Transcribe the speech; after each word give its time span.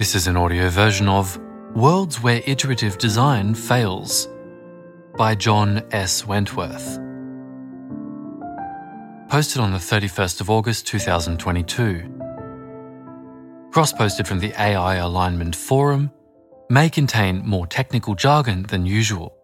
This 0.00 0.14
is 0.14 0.26
an 0.28 0.36
audio 0.38 0.70
version 0.70 1.10
of 1.10 1.38
Worlds 1.74 2.22
Where 2.22 2.40
Iterative 2.46 2.96
Design 2.96 3.54
Fails 3.54 4.28
by 5.18 5.34
John 5.34 5.82
S. 5.90 6.26
Wentworth. 6.26 6.98
Posted 9.28 9.60
on 9.60 9.72
the 9.72 9.78
31st 9.78 10.40
of 10.40 10.48
August 10.48 10.86
2022. 10.86 12.14
Cross 13.72 13.92
posted 13.92 14.26
from 14.26 14.38
the 14.38 14.54
AI 14.58 14.94
Alignment 14.94 15.54
Forum, 15.54 16.10
may 16.70 16.88
contain 16.88 17.46
more 17.46 17.66
technical 17.66 18.14
jargon 18.14 18.62
than 18.62 18.86
usual. 18.86 19.36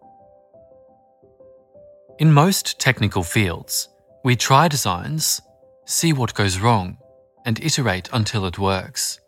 In 2.17 2.33
most 2.33 2.79
technical 2.79 3.21
fields, 3.21 3.89
we 4.23 4.35
try 4.35 4.67
designs, 4.67 5.39
see 5.85 6.13
what 6.13 6.33
goes 6.33 6.57
wrong, 6.57 6.97
and 7.45 7.63
iterate 7.63 8.09
until 8.11 8.47
it 8.47 8.57
works. 8.57 9.19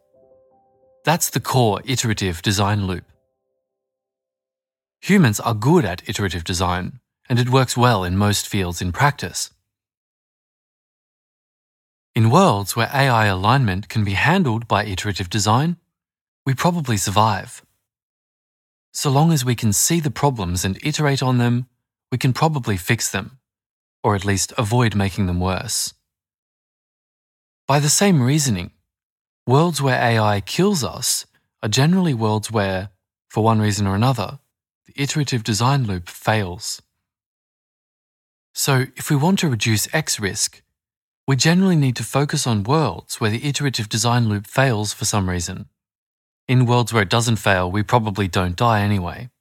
That's 1.09 1.31
the 1.31 1.39
core 1.39 1.81
iterative 1.85 2.43
design 2.43 2.85
loop. 2.85 3.05
Humans 5.01 5.39
are 5.39 5.55
good 5.55 5.83
at 5.83 6.07
iterative 6.07 6.43
design, 6.43 6.99
and 7.27 7.39
it 7.39 7.49
works 7.49 7.75
well 7.75 8.03
in 8.03 8.15
most 8.15 8.47
fields 8.47 8.79
in 8.79 8.91
practice. 8.91 9.49
In 12.13 12.29
worlds 12.29 12.75
where 12.75 12.91
AI 12.93 13.25
alignment 13.25 13.89
can 13.89 14.03
be 14.03 14.13
handled 14.13 14.67
by 14.67 14.85
iterative 14.85 15.31
design, 15.31 15.77
we 16.45 16.53
probably 16.53 16.95
survive. 16.95 17.65
So 18.93 19.09
long 19.09 19.33
as 19.33 19.43
we 19.43 19.55
can 19.55 19.73
see 19.73 19.99
the 19.99 20.11
problems 20.11 20.63
and 20.63 20.77
iterate 20.83 21.23
on 21.23 21.39
them, 21.39 21.65
we 22.11 22.19
can 22.19 22.33
probably 22.33 22.77
fix 22.77 23.09
them, 23.09 23.39
or 24.03 24.13
at 24.13 24.25
least 24.25 24.53
avoid 24.59 24.93
making 24.93 25.25
them 25.25 25.39
worse. 25.39 25.91
By 27.67 27.79
the 27.79 27.89
same 27.89 28.21
reasoning, 28.21 28.73
worlds 29.49 29.81
where 29.81 29.99
AI 29.99 30.39
kills 30.41 30.83
us 30.83 31.25
are 31.63 31.69
generally 31.69 32.13
worlds 32.13 32.51
where, 32.51 32.89
for 33.29 33.43
one 33.43 33.59
reason 33.59 33.87
or 33.87 33.95
another, 33.95 34.37
the 34.85 34.93
iterative 34.95 35.43
design 35.43 35.87
loop 35.87 36.07
fails. 36.07 36.83
So, 38.53 38.85
if 38.95 39.09
we 39.09 39.15
want 39.15 39.39
to 39.39 39.49
reduce 39.49 39.91
X 39.91 40.19
risk, 40.19 40.61
we 41.27 41.35
generally 41.35 41.75
need 41.75 41.95
to 41.95 42.03
focus 42.03 42.45
on 42.45 42.61
worlds 42.61 43.19
where 43.19 43.31
the 43.31 43.43
iterative 43.43 43.89
design 43.89 44.29
loop 44.29 44.45
fails 44.45 44.93
for 44.93 45.05
some 45.05 45.27
reason. 45.27 45.65
In 46.47 46.67
worlds 46.67 46.93
where 46.93 47.01
it 47.03 47.09
doesn't 47.09 47.37
fail, 47.37 47.71
we 47.71 47.81
probably 47.81 48.27
don't 48.27 48.55
die 48.55 48.81
anyway. 48.81 49.31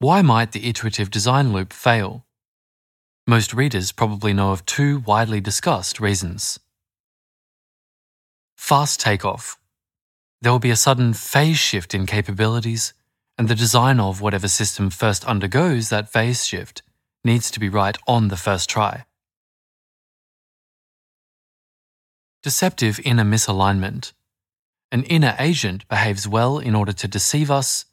Why 0.00 0.20
might 0.20 0.52
the 0.52 0.68
iterative 0.68 1.10
design 1.10 1.54
loop 1.54 1.72
fail? 1.72 2.26
Most 3.26 3.54
readers 3.54 3.90
probably 3.90 4.34
know 4.34 4.52
of 4.52 4.66
two 4.66 4.98
widely 4.98 5.40
discussed 5.40 5.98
reasons. 5.98 6.60
Fast 8.66 8.98
takeoff. 8.98 9.60
There 10.42 10.50
will 10.50 10.58
be 10.58 10.72
a 10.72 10.74
sudden 10.74 11.12
phase 11.12 11.56
shift 11.56 11.94
in 11.94 12.04
capabilities, 12.04 12.94
and 13.38 13.46
the 13.46 13.54
design 13.54 14.00
of 14.00 14.20
whatever 14.20 14.48
system 14.48 14.90
first 14.90 15.24
undergoes 15.24 15.88
that 15.90 16.08
phase 16.08 16.44
shift 16.44 16.82
needs 17.22 17.48
to 17.52 17.60
be 17.60 17.68
right 17.68 17.96
on 18.08 18.26
the 18.26 18.36
first 18.36 18.68
try. 18.68 19.04
Deceptive 22.42 22.98
inner 23.04 23.22
misalignment. 23.22 24.12
An 24.90 25.04
inner 25.04 25.36
agent 25.38 25.86
behaves 25.86 26.26
well 26.26 26.58
in 26.58 26.74
order 26.74 26.92
to 26.92 27.06
deceive 27.06 27.52
us, 27.52 27.84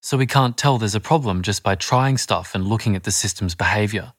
so 0.00 0.16
we 0.16 0.26
can't 0.26 0.56
tell 0.56 0.78
there's 0.78 0.94
a 0.94 1.00
problem 1.00 1.42
just 1.42 1.64
by 1.64 1.74
trying 1.74 2.16
stuff 2.16 2.54
and 2.54 2.68
looking 2.68 2.94
at 2.94 3.02
the 3.02 3.10
system's 3.10 3.56
behavior. 3.56 4.12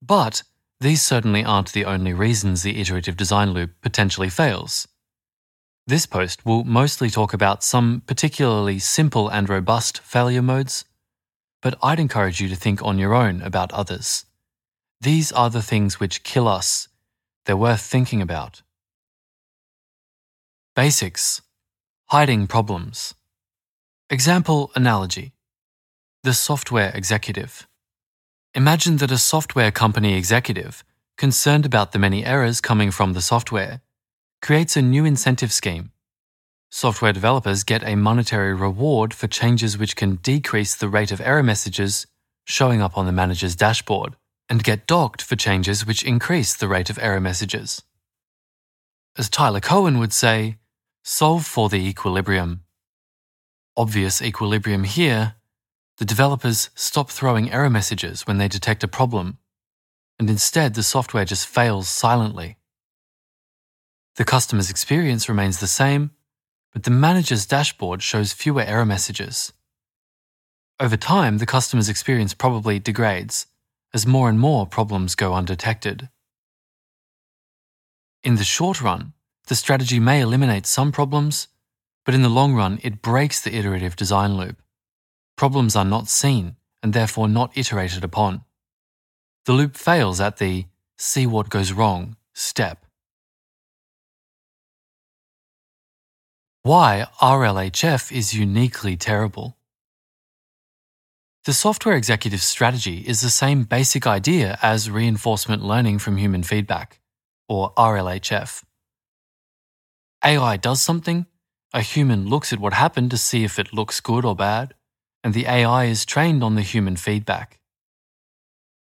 But 0.00 0.44
these 0.80 1.02
certainly 1.02 1.44
aren't 1.44 1.72
the 1.72 1.84
only 1.84 2.12
reasons 2.12 2.62
the 2.62 2.80
iterative 2.80 3.16
design 3.16 3.52
loop 3.52 3.70
potentially 3.80 4.28
fails. 4.28 4.86
This 5.86 6.04
post 6.04 6.44
will 6.44 6.64
mostly 6.64 7.10
talk 7.10 7.32
about 7.32 7.62
some 7.62 8.02
particularly 8.06 8.78
simple 8.78 9.28
and 9.28 9.48
robust 9.48 9.98
failure 9.98 10.42
modes, 10.42 10.84
but 11.62 11.78
I'd 11.82 12.00
encourage 12.00 12.40
you 12.40 12.48
to 12.48 12.56
think 12.56 12.82
on 12.82 12.98
your 12.98 13.14
own 13.14 13.40
about 13.40 13.72
others. 13.72 14.26
These 15.00 15.32
are 15.32 15.50
the 15.50 15.62
things 15.62 16.00
which 16.00 16.24
kill 16.24 16.48
us. 16.48 16.88
They're 17.44 17.56
worth 17.56 17.80
thinking 17.80 18.20
about. 18.20 18.62
Basics 20.74 21.42
Hiding 22.10 22.46
problems. 22.46 23.14
Example 24.10 24.70
analogy 24.74 25.32
The 26.22 26.34
software 26.34 26.92
executive. 26.94 27.66
Imagine 28.56 28.96
that 28.96 29.10
a 29.10 29.18
software 29.18 29.70
company 29.70 30.14
executive, 30.14 30.82
concerned 31.18 31.66
about 31.66 31.92
the 31.92 31.98
many 31.98 32.24
errors 32.24 32.62
coming 32.62 32.90
from 32.90 33.12
the 33.12 33.20
software, 33.20 33.82
creates 34.40 34.78
a 34.78 34.82
new 34.82 35.04
incentive 35.04 35.52
scheme. 35.52 35.90
Software 36.70 37.12
developers 37.12 37.64
get 37.64 37.86
a 37.86 37.96
monetary 37.96 38.54
reward 38.54 39.12
for 39.12 39.26
changes 39.26 39.76
which 39.76 39.94
can 39.94 40.14
decrease 40.22 40.74
the 40.74 40.88
rate 40.88 41.12
of 41.12 41.20
error 41.20 41.42
messages 41.42 42.06
showing 42.46 42.80
up 42.80 42.96
on 42.96 43.04
the 43.04 43.12
manager's 43.12 43.54
dashboard, 43.54 44.16
and 44.48 44.64
get 44.64 44.86
docked 44.86 45.20
for 45.20 45.36
changes 45.36 45.84
which 45.84 46.02
increase 46.02 46.54
the 46.54 46.68
rate 46.68 46.88
of 46.88 46.98
error 47.02 47.20
messages. 47.20 47.82
As 49.18 49.28
Tyler 49.28 49.60
Cowen 49.60 49.98
would 49.98 50.14
say, 50.14 50.56
solve 51.04 51.44
for 51.44 51.68
the 51.68 51.86
equilibrium. 51.86 52.62
Obvious 53.76 54.22
equilibrium 54.22 54.84
here 54.84 55.34
the 55.98 56.04
developers 56.04 56.70
stop 56.74 57.10
throwing 57.10 57.50
error 57.50 57.70
messages 57.70 58.26
when 58.26 58.38
they 58.38 58.48
detect 58.48 58.84
a 58.84 58.88
problem, 58.88 59.38
and 60.18 60.28
instead 60.28 60.74
the 60.74 60.82
software 60.82 61.24
just 61.24 61.46
fails 61.46 61.88
silently. 61.88 62.56
The 64.16 64.24
customer's 64.24 64.70
experience 64.70 65.28
remains 65.28 65.60
the 65.60 65.66
same, 65.66 66.10
but 66.72 66.82
the 66.84 66.90
manager's 66.90 67.46
dashboard 67.46 68.02
shows 68.02 68.32
fewer 68.32 68.62
error 68.62 68.84
messages. 68.84 69.52
Over 70.78 70.96
time, 70.96 71.38
the 71.38 71.46
customer's 71.46 71.88
experience 71.88 72.34
probably 72.34 72.78
degrades 72.78 73.46
as 73.94 74.06
more 74.06 74.28
and 74.28 74.38
more 74.38 74.66
problems 74.66 75.14
go 75.14 75.32
undetected. 75.32 76.10
In 78.22 78.34
the 78.36 78.44
short 78.44 78.82
run, 78.82 79.14
the 79.46 79.54
strategy 79.54 80.00
may 80.00 80.20
eliminate 80.20 80.66
some 80.66 80.92
problems, 80.92 81.48
but 82.04 82.14
in 82.14 82.22
the 82.22 82.28
long 82.28 82.54
run, 82.54 82.78
it 82.82 83.00
breaks 83.00 83.40
the 83.40 83.54
iterative 83.54 83.96
design 83.96 84.36
loop. 84.36 84.60
Problems 85.36 85.76
are 85.76 85.84
not 85.84 86.08
seen 86.08 86.56
and 86.82 86.92
therefore 86.92 87.28
not 87.28 87.56
iterated 87.56 88.04
upon. 88.04 88.42
The 89.44 89.52
loop 89.52 89.76
fails 89.76 90.20
at 90.20 90.38
the 90.38 90.66
see 90.98 91.26
what 91.26 91.50
goes 91.50 91.72
wrong 91.72 92.16
step. 92.34 92.86
Why 96.62 97.06
RLHF 97.20 98.10
is 98.10 98.34
uniquely 98.34 98.96
terrible. 98.96 99.56
The 101.44 101.52
software 101.52 101.94
executive 101.94 102.42
strategy 102.42 103.04
is 103.06 103.20
the 103.20 103.30
same 103.30 103.62
basic 103.62 104.04
idea 104.04 104.58
as 104.62 104.90
reinforcement 104.90 105.62
learning 105.62 106.00
from 106.00 106.16
human 106.16 106.42
feedback, 106.42 106.98
or 107.48 107.72
RLHF. 107.74 108.64
AI 110.24 110.56
does 110.56 110.80
something, 110.80 111.26
a 111.72 111.82
human 111.82 112.26
looks 112.26 112.52
at 112.52 112.58
what 112.58 112.72
happened 112.72 113.12
to 113.12 113.16
see 113.16 113.44
if 113.44 113.60
it 113.60 113.72
looks 113.72 114.00
good 114.00 114.24
or 114.24 114.34
bad, 114.34 114.74
and 115.26 115.34
the 115.34 115.46
AI 115.46 115.86
is 115.86 116.04
trained 116.04 116.44
on 116.44 116.54
the 116.54 116.62
human 116.62 116.94
feedback. 116.94 117.58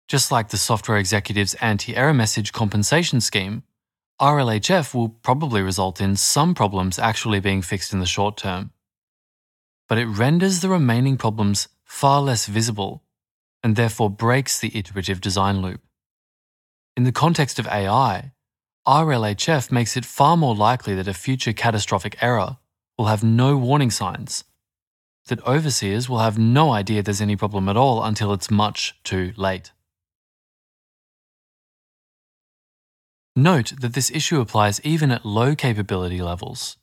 Just 0.07 0.31
like 0.31 0.51
the 0.51 0.57
software 0.57 0.97
executive's 0.97 1.55
anti 1.55 1.97
error 1.97 2.15
message 2.15 2.53
compensation 2.53 3.21
scheme, 3.21 3.65
RLHF 4.21 4.95
will 4.95 5.09
probably 5.09 5.63
result 5.63 6.01
in 6.01 6.15
some 6.15 6.55
problems 6.55 6.97
actually 6.97 7.41
being 7.41 7.61
fixed 7.61 7.93
in 7.93 7.99
the 7.99 8.07
short 8.07 8.37
term. 8.37 8.71
But 9.89 9.99
it 9.99 10.07
renders 10.07 10.61
the 10.61 10.69
remaining 10.69 11.17
problems 11.17 11.67
far 11.83 12.23
less 12.23 12.47
visible 12.47 13.03
and 13.65 13.75
therefore 13.75 14.09
breaks 14.09 14.61
the 14.61 14.71
iterative 14.79 15.21
design 15.21 15.61
loop. 15.61 15.81
In 16.97 17.03
the 17.03 17.11
context 17.11 17.59
of 17.59 17.67
AI, 17.67 18.31
RLHF 18.87 19.73
makes 19.73 19.97
it 19.97 20.05
far 20.05 20.37
more 20.37 20.55
likely 20.55 20.95
that 20.95 21.09
a 21.09 21.15
future 21.15 21.53
catastrophic 21.53 22.17
error 22.23 22.59
will 22.97 23.07
have 23.07 23.25
no 23.25 23.57
warning 23.57 23.91
signs 23.91 24.45
that 25.29 25.47
overseers 25.47 26.09
will 26.09 26.19
have 26.19 26.39
no 26.39 26.73
idea 26.73 27.03
there's 27.03 27.21
any 27.21 27.37
problem 27.37 27.69
at 27.69 27.77
all 27.77 28.03
until 28.03 28.33
it's 28.33 28.51
much 28.51 28.99
too 29.05 29.33
late. 29.37 29.73
Note 33.37 33.75
that 33.81 33.95
this 33.95 34.11
issue 34.11 34.41
applies 34.41 34.81
even 34.83 35.13
at 35.13 35.25
low 35.25 35.55
capability 35.55 36.21
levels. 36.21 36.77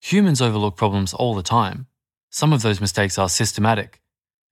Humans 0.00 0.42
overlook 0.42 0.76
problems 0.76 1.14
all 1.14 1.34
the 1.34 1.42
time. 1.42 1.86
Some 2.30 2.52
of 2.52 2.62
those 2.62 2.80
mistakes 2.80 3.16
are 3.16 3.28
systematic, 3.28 4.00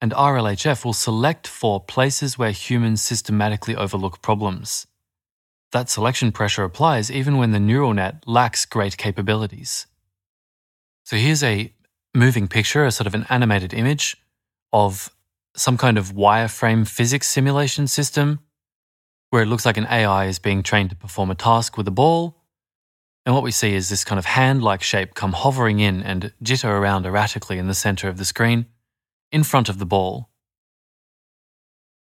and 0.01 0.13
RLHF 0.13 0.85
will 0.85 0.93
select 0.93 1.47
for 1.47 1.81
places 1.81 2.39
where 2.39 2.53
humans 2.53 3.03
systematically 3.03 3.75
overlook 3.75 4.23
problems. 4.23 4.87
That 5.73 5.91
selection 5.91 6.31
pressure 6.31 6.63
applies 6.63 7.11
even 7.11 7.37
when 7.37 7.51
the 7.51 7.59
neural 7.59 7.93
net 7.93 8.23
lacks 8.27 8.65
great 8.65 8.97
capabilities. 8.97 9.87
So 11.03 11.17
here's 11.17 11.43
a 11.43 11.73
moving 12.15 12.47
picture, 12.49 12.85
a 12.85 12.93
sort 12.93 13.07
of 13.07 13.15
an 13.15 13.27
animated 13.29 13.75
image 13.75 14.17
of 14.73 15.11
some 15.57 15.77
kind 15.77 15.99
of 15.99 16.13
wireframe 16.13 16.87
physics 16.87 17.29
simulation 17.29 17.87
system. 17.87 18.41
where 19.31 19.43
it 19.43 19.47
looks 19.47 19.67
like 19.67 19.77
an 19.77 19.87
AI 19.91 20.27
is 20.27 20.39
being 20.39 20.63
trained 20.63 20.91
to 20.91 20.97
perform 20.97 21.29
a 21.29 21.35
task 21.35 21.77
with 21.77 21.89
a 21.89 21.91
ball. 21.91 22.37
And 23.27 23.35
what 23.35 23.43
we 23.43 23.51
see 23.51 23.75
is 23.75 23.89
this 23.89 24.05
kind 24.05 24.19
of 24.19 24.27
hand 24.27 24.63
like 24.63 24.81
shape 24.81 25.15
come 25.15 25.33
hovering 25.33 25.81
in 25.81 26.03
and 26.05 26.33
jitter 26.41 26.69
around 26.69 27.05
erratically 27.05 27.59
in 27.59 27.67
the 27.67 27.75
center 27.75 28.09
of 28.09 28.17
the 28.17 28.25
screen, 28.25 28.67
in 29.33 29.43
front 29.43 29.69
of 29.69 29.81
the 29.81 29.87
ball. 29.87 30.31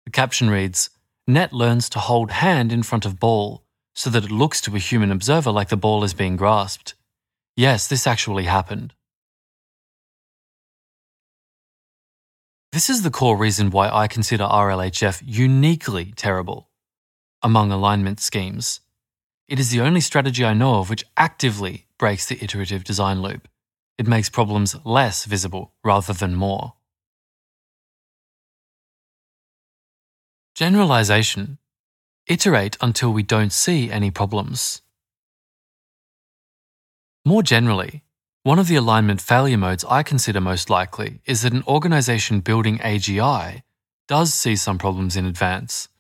The 0.07 0.11
caption 0.11 0.49
reads 0.49 0.89
Net 1.27 1.53
learns 1.53 1.91
to 1.91 1.99
hold 1.99 2.31
hand 2.31 2.73
in 2.73 2.83
front 2.83 3.05
of 3.05 3.21
ball 3.21 3.63
so 3.95 4.09
that 4.09 4.25
it 4.25 4.31
looks 4.31 4.63
to 4.63 4.75
a 4.75 4.79
human 4.79 5.13
observer 5.13 5.51
like 5.51 5.69
the 5.69 5.77
ball 5.77 6.05
is 6.05 6.15
being 6.15 6.37
grasped. 6.37 6.95
Yes, 7.57 7.87
this 7.87 8.07
actually 8.07 8.45
happened. 8.45 8.95
This 12.79 12.91
is 12.91 13.03
the 13.03 13.11
core 13.11 13.37
reason 13.37 13.71
why 13.71 13.89
I 13.89 14.07
consider 14.07 14.45
RLHF 14.45 15.25
uniquely 15.27 16.13
terrible 16.15 16.71
among 17.43 17.73
alignment 17.73 18.21
schemes. 18.21 18.83
It 19.49 19.59
is 19.59 19.73
the 19.73 19.81
only 19.81 20.01
strategy 20.01 20.45
I 20.45 20.55
know 20.55 20.77
of 20.77 20.89
which 20.89 21.05
actively 21.17 21.89
breaks 21.99 22.27
the 22.27 22.39
iterative 22.41 22.85
design 22.85 23.21
loop. 23.21 23.49
It 23.99 24.07
makes 24.07 24.29
problems 24.29 24.77
less 24.85 25.25
visible 25.25 25.73
rather 25.83 26.13
than 26.13 26.37
more. 26.37 26.75
Generalization. 30.55 31.59
Iterate 32.29 32.77
until 32.81 33.13
we 33.13 33.25
don't 33.25 33.53
see 33.53 33.91
any 33.91 34.13
problems. 34.13 34.83
More 37.25 37.43
generally, 37.43 38.05
one 38.49 38.59
of 38.59 38.67
the 38.67 38.77
alignment 38.77 39.21
failure 39.21 39.59
modes 39.59 39.85
I 39.91 40.03
consider 40.03 40.41
most 40.41 40.71
likely 40.71 41.21
is 41.27 41.43
that 41.43 41.53
an 41.53 41.63
organization 41.69 42.41
building 42.41 42.79
AGI 42.79 43.61
does 44.07 44.33
see 44.33 44.57
some 44.57 44.79
problems 44.79 45.17
in 45.17 45.27
advance. 45.27 45.91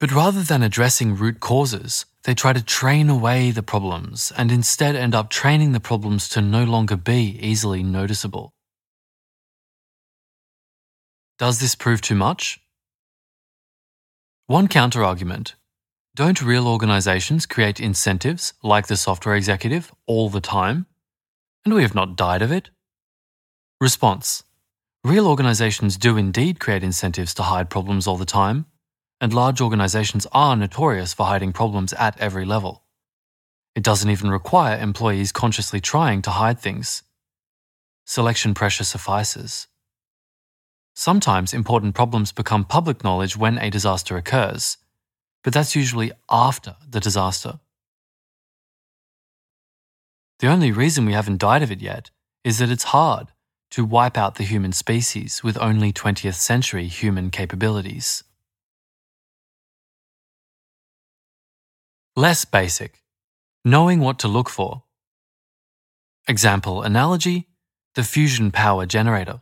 But 0.00 0.10
rather 0.10 0.42
than 0.42 0.62
addressing 0.62 1.14
root 1.14 1.40
causes, 1.40 2.06
they 2.24 2.32
try 2.32 2.54
to 2.54 2.64
train 2.64 3.10
away 3.10 3.50
the 3.50 3.62
problems 3.62 4.32
and 4.34 4.50
instead 4.50 4.96
end 4.96 5.14
up 5.14 5.28
training 5.28 5.72
the 5.72 5.78
problems 5.78 6.30
to 6.30 6.40
no 6.40 6.64
longer 6.64 6.96
be 6.96 7.38
easily 7.42 7.82
noticeable. 7.82 8.54
Does 11.38 11.60
this 11.60 11.74
prove 11.74 12.00
too 12.00 12.14
much? 12.14 12.60
One 14.46 14.68
counterargument 14.68 15.52
don't 16.14 16.40
real 16.40 16.66
organizations 16.66 17.44
create 17.44 17.78
incentives 17.78 18.54
like 18.62 18.86
the 18.86 18.96
software 18.96 19.36
executive 19.36 19.92
all 20.06 20.30
the 20.30 20.40
time? 20.40 20.86
And 21.68 21.74
we 21.74 21.82
have 21.82 21.94
not 21.94 22.16
died 22.16 22.40
of 22.40 22.50
it? 22.50 22.70
Response 23.78 24.42
Real 25.04 25.28
organizations 25.28 25.98
do 25.98 26.16
indeed 26.16 26.58
create 26.58 26.82
incentives 26.82 27.34
to 27.34 27.42
hide 27.42 27.68
problems 27.68 28.06
all 28.06 28.16
the 28.16 28.24
time, 28.24 28.64
and 29.20 29.34
large 29.34 29.60
organizations 29.60 30.26
are 30.32 30.56
notorious 30.56 31.12
for 31.12 31.26
hiding 31.26 31.52
problems 31.52 31.92
at 31.92 32.18
every 32.18 32.46
level. 32.46 32.84
It 33.74 33.82
doesn't 33.82 34.08
even 34.08 34.30
require 34.30 34.78
employees 34.78 35.30
consciously 35.30 35.78
trying 35.78 36.22
to 36.22 36.30
hide 36.30 36.58
things. 36.58 37.02
Selection 38.06 38.54
pressure 38.54 38.84
suffices. 38.84 39.66
Sometimes 40.94 41.52
important 41.52 41.94
problems 41.94 42.32
become 42.32 42.64
public 42.64 43.04
knowledge 43.04 43.36
when 43.36 43.58
a 43.58 43.68
disaster 43.68 44.16
occurs, 44.16 44.78
but 45.44 45.52
that's 45.52 45.76
usually 45.76 46.12
after 46.30 46.76
the 46.88 46.98
disaster. 46.98 47.60
The 50.38 50.46
only 50.46 50.70
reason 50.70 51.04
we 51.04 51.14
haven't 51.14 51.40
died 51.40 51.62
of 51.62 51.72
it 51.72 51.80
yet 51.80 52.10
is 52.44 52.58
that 52.58 52.70
it's 52.70 52.84
hard 52.84 53.28
to 53.70 53.84
wipe 53.84 54.16
out 54.16 54.36
the 54.36 54.44
human 54.44 54.72
species 54.72 55.42
with 55.42 55.58
only 55.58 55.92
20th 55.92 56.34
century 56.34 56.86
human 56.86 57.30
capabilities. 57.30 58.22
Less 62.14 62.44
basic. 62.44 63.02
Knowing 63.64 64.00
what 64.00 64.18
to 64.20 64.28
look 64.28 64.48
for. 64.48 64.84
Example 66.28 66.82
analogy 66.82 67.48
the 67.94 68.04
fusion 68.04 68.52
power 68.52 68.86
generator. 68.86 69.40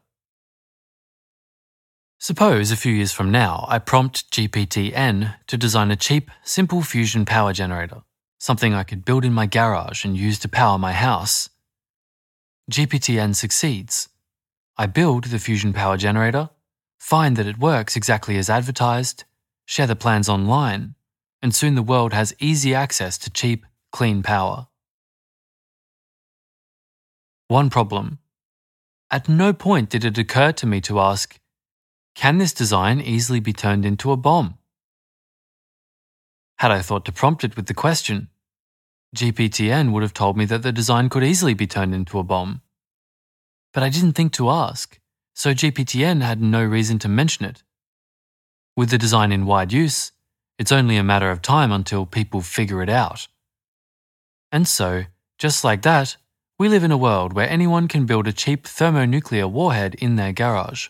Suppose 2.18 2.70
a 2.70 2.76
few 2.76 2.92
years 2.92 3.12
from 3.12 3.30
now 3.30 3.66
I 3.68 3.78
prompt 3.78 4.30
GPT-N 4.30 5.34
to 5.46 5.56
design 5.58 5.90
a 5.90 5.96
cheap, 5.96 6.30
simple 6.42 6.80
fusion 6.80 7.26
power 7.26 7.52
generator 7.52 8.02
something 8.38 8.74
I 8.74 8.84
could 8.84 9.04
build 9.04 9.24
in 9.24 9.32
my 9.32 9.46
garage 9.46 10.04
and 10.04 10.16
use 10.16 10.38
to 10.40 10.48
power 10.48 10.78
my 10.78 10.92
house. 10.92 11.48
GPT-N 12.70 13.34
succeeds. 13.34 14.08
I 14.76 14.86
build 14.86 15.24
the 15.24 15.38
fusion 15.38 15.72
power 15.72 15.96
generator, 15.96 16.50
find 16.98 17.36
that 17.36 17.46
it 17.46 17.58
works 17.58 17.96
exactly 17.96 18.36
as 18.36 18.50
advertised, 18.50 19.24
share 19.64 19.86
the 19.86 19.96
plans 19.96 20.28
online, 20.28 20.94
and 21.42 21.54
soon 21.54 21.74
the 21.74 21.82
world 21.82 22.12
has 22.12 22.34
easy 22.40 22.74
access 22.74 23.16
to 23.18 23.30
cheap, 23.30 23.64
clean 23.92 24.22
power. 24.22 24.68
One 27.48 27.70
problem. 27.70 28.18
At 29.10 29.28
no 29.28 29.52
point 29.52 29.88
did 29.88 30.04
it 30.04 30.18
occur 30.18 30.52
to 30.52 30.66
me 30.66 30.80
to 30.82 30.98
ask, 30.98 31.38
can 32.16 32.38
this 32.38 32.52
design 32.52 33.00
easily 33.00 33.40
be 33.40 33.52
turned 33.52 33.86
into 33.86 34.10
a 34.10 34.16
bomb? 34.16 34.58
Had 36.58 36.70
I 36.70 36.80
thought 36.80 37.04
to 37.04 37.12
prompt 37.12 37.44
it 37.44 37.54
with 37.54 37.66
the 37.66 37.74
question, 37.74 38.28
GPT-N 39.14 39.92
would 39.92 40.02
have 40.02 40.14
told 40.14 40.36
me 40.36 40.46
that 40.46 40.62
the 40.62 40.72
design 40.72 41.08
could 41.08 41.22
easily 41.22 41.54
be 41.54 41.66
turned 41.66 41.94
into 41.94 42.18
a 42.18 42.24
bomb. 42.24 42.62
But 43.72 43.82
I 43.82 43.90
didn't 43.90 44.12
think 44.12 44.32
to 44.32 44.50
ask, 44.50 44.98
so 45.34 45.52
GPT-N 45.52 46.22
had 46.22 46.40
no 46.40 46.64
reason 46.64 46.98
to 47.00 47.08
mention 47.08 47.44
it. 47.44 47.62
With 48.74 48.90
the 48.90 48.98
design 48.98 49.32
in 49.32 49.44
wide 49.44 49.72
use, 49.72 50.12
it's 50.58 50.72
only 50.72 50.96
a 50.96 51.04
matter 51.04 51.30
of 51.30 51.42
time 51.42 51.72
until 51.72 52.06
people 52.06 52.40
figure 52.40 52.82
it 52.82 52.88
out. 52.88 53.28
And 54.50 54.66
so, 54.66 55.04
just 55.38 55.62
like 55.62 55.82
that, 55.82 56.16
we 56.58 56.70
live 56.70 56.84
in 56.84 56.92
a 56.92 56.96
world 56.96 57.34
where 57.34 57.48
anyone 57.48 57.88
can 57.88 58.06
build 58.06 58.26
a 58.26 58.32
cheap 58.32 58.66
thermonuclear 58.66 59.46
warhead 59.46 59.94
in 59.96 60.16
their 60.16 60.32
garage. 60.32 60.88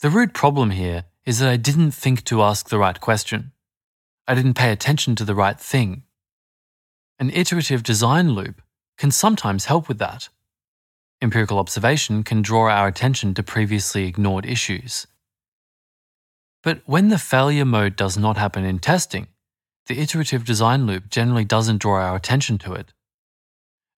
The 0.00 0.10
root 0.10 0.34
problem 0.34 0.70
here 0.70 1.04
is 1.24 1.38
that 1.38 1.48
I 1.48 1.56
didn't 1.56 1.92
think 1.92 2.24
to 2.24 2.42
ask 2.42 2.68
the 2.68 2.78
right 2.78 3.00
question. 3.00 3.52
I 4.26 4.34
didn't 4.34 4.54
pay 4.54 4.72
attention 4.72 5.14
to 5.16 5.24
the 5.24 5.34
right 5.34 5.58
thing. 5.58 6.02
An 7.18 7.30
iterative 7.30 7.82
design 7.82 8.30
loop 8.30 8.62
can 8.98 9.10
sometimes 9.10 9.66
help 9.66 9.88
with 9.88 9.98
that. 9.98 10.28
Empirical 11.20 11.58
observation 11.58 12.22
can 12.24 12.42
draw 12.42 12.68
our 12.68 12.88
attention 12.88 13.34
to 13.34 13.42
previously 13.42 14.06
ignored 14.06 14.44
issues. 14.44 15.06
But 16.62 16.80
when 16.86 17.08
the 17.08 17.18
failure 17.18 17.64
mode 17.64 17.96
does 17.96 18.16
not 18.16 18.36
happen 18.36 18.64
in 18.64 18.78
testing, 18.78 19.28
the 19.86 20.00
iterative 20.00 20.44
design 20.44 20.86
loop 20.86 21.10
generally 21.10 21.44
doesn't 21.44 21.82
draw 21.82 22.00
our 22.00 22.16
attention 22.16 22.58
to 22.58 22.72
it. 22.74 22.92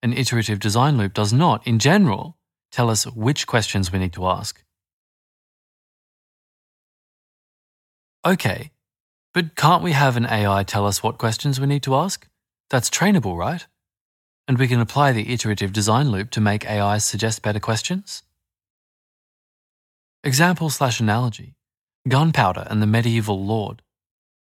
An 0.01 0.13
iterative 0.13 0.59
design 0.59 0.97
loop 0.97 1.13
does 1.13 1.31
not, 1.31 1.65
in 1.65 1.79
general, 1.79 2.37
tell 2.71 2.89
us 2.89 3.05
which 3.05 3.47
questions 3.47 3.91
we 3.91 3.99
need 3.99 4.13
to 4.13 4.27
ask. 4.27 4.64
Okay, 8.25 8.71
but 9.35 9.55
can't 9.55 9.83
we 9.83 9.91
have 9.91 10.17
an 10.17 10.25
AI 10.25 10.63
tell 10.63 10.87
us 10.87 11.03
what 11.03 11.19
questions 11.19 11.59
we 11.59 11.67
need 11.67 11.83
to 11.83 11.93
ask? 11.93 12.27
That's 12.71 12.89
trainable, 12.89 13.37
right? 13.37 13.67
And 14.47 14.57
we 14.57 14.67
can 14.67 14.79
apply 14.79 15.11
the 15.11 15.31
iterative 15.31 15.71
design 15.71 16.09
loop 16.09 16.31
to 16.31 16.41
make 16.41 16.65
AI 16.65 16.97
suggest 16.97 17.43
better 17.43 17.59
questions? 17.59 18.23
Example 20.23 20.71
slash 20.71 20.99
analogy 20.99 21.53
Gunpowder 22.07 22.65
and 22.67 22.81
the 22.81 22.87
medieval 22.87 23.45
lord. 23.45 23.83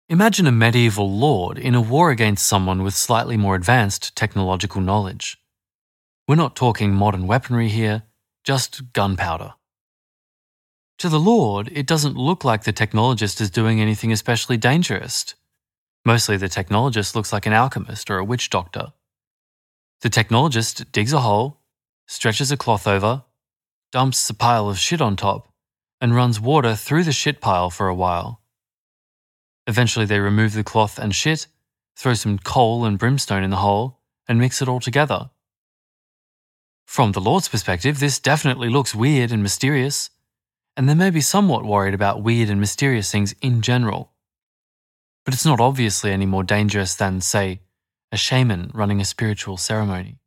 Imagine 0.08 0.46
a 0.46 0.52
medieval 0.52 1.10
lord 1.10 1.58
in 1.58 1.74
a 1.74 1.80
war 1.82 2.10
against 2.10 2.46
someone 2.46 2.82
with 2.82 2.94
slightly 2.94 3.36
more 3.36 3.56
advanced 3.56 4.16
technological 4.16 4.80
knowledge. 4.80 5.36
We're 6.26 6.36
not 6.36 6.56
talking 6.56 6.94
modern 6.94 7.26
weaponry 7.26 7.68
here, 7.68 8.04
just 8.42 8.94
gunpowder. 8.94 9.52
To 10.98 11.10
the 11.10 11.20
Lord, 11.20 11.68
it 11.72 11.86
doesn't 11.86 12.16
look 12.16 12.42
like 12.42 12.64
the 12.64 12.72
technologist 12.72 13.38
is 13.42 13.50
doing 13.50 13.82
anything 13.82 14.12
especially 14.12 14.56
dangerous. 14.56 15.34
Mostly 16.06 16.38
the 16.38 16.48
technologist 16.48 17.14
looks 17.14 17.34
like 17.34 17.44
an 17.44 17.52
alchemist 17.52 18.10
or 18.10 18.16
a 18.16 18.24
witch 18.24 18.48
doctor. 18.48 18.94
The 20.00 20.08
technologist 20.08 20.90
digs 20.92 21.12
a 21.12 21.20
hole, 21.20 21.60
stretches 22.06 22.50
a 22.50 22.56
cloth 22.56 22.86
over, 22.86 23.24
dumps 23.92 24.30
a 24.30 24.34
pile 24.34 24.70
of 24.70 24.78
shit 24.78 25.02
on 25.02 25.16
top, 25.16 25.52
and 26.00 26.14
runs 26.14 26.40
water 26.40 26.74
through 26.74 27.04
the 27.04 27.12
shit 27.12 27.42
pile 27.42 27.68
for 27.68 27.88
a 27.88 27.94
while. 27.94 28.40
Eventually, 29.66 30.06
they 30.06 30.20
remove 30.20 30.54
the 30.54 30.64
cloth 30.64 30.98
and 30.98 31.14
shit, 31.14 31.46
throw 31.94 32.14
some 32.14 32.38
coal 32.38 32.86
and 32.86 32.98
brimstone 32.98 33.42
in 33.42 33.50
the 33.50 33.56
hole, 33.56 34.00
and 34.26 34.38
mix 34.38 34.62
it 34.62 34.68
all 34.68 34.80
together. 34.80 35.28
From 36.86 37.12
the 37.12 37.20
Lord's 37.20 37.48
perspective, 37.48 38.00
this 38.00 38.18
definitely 38.18 38.70
looks 38.70 38.94
weird 38.94 39.30
and 39.30 39.42
mysterious 39.42 40.08
and 40.76 40.88
they 40.88 40.94
may 40.94 41.10
be 41.10 41.20
somewhat 41.20 41.64
worried 41.64 41.94
about 41.94 42.22
weird 42.22 42.50
and 42.50 42.60
mysterious 42.60 43.10
things 43.10 43.34
in 43.40 43.62
general. 43.62 44.12
But 45.24 45.34
it's 45.34 45.46
not 45.46 45.60
obviously 45.60 46.12
any 46.12 46.26
more 46.26 46.44
dangerous 46.44 46.94
than, 46.94 47.20
say, 47.20 47.60
a 48.12 48.16
shaman 48.16 48.70
running 48.74 49.00
a 49.00 49.04
spiritual 49.04 49.56
ceremony. 49.56 50.18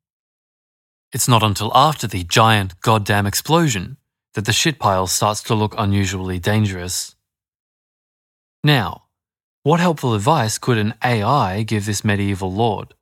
It's 1.14 1.28
not 1.28 1.44
until 1.44 1.72
after 1.76 2.08
the 2.08 2.24
giant 2.24 2.82
goddamn 2.82 3.26
explosion 3.26 3.98
that 4.34 4.46
the 4.46 4.54
shit 4.54 4.80
pile 4.80 5.08
starts 5.08 5.42
to 5.44 5.56
look 5.56 5.74
unusually 5.78 6.40
dangerous. 6.40 7.16
Now, 8.64 9.04
what 9.64 9.80
helpful 9.80 10.14
advice 10.14 10.58
could 10.58 10.78
an 10.78 10.94
AI 11.04 11.64
give 11.64 11.86
this 11.86 12.04
medieval 12.04 12.52
lord? 12.52 12.94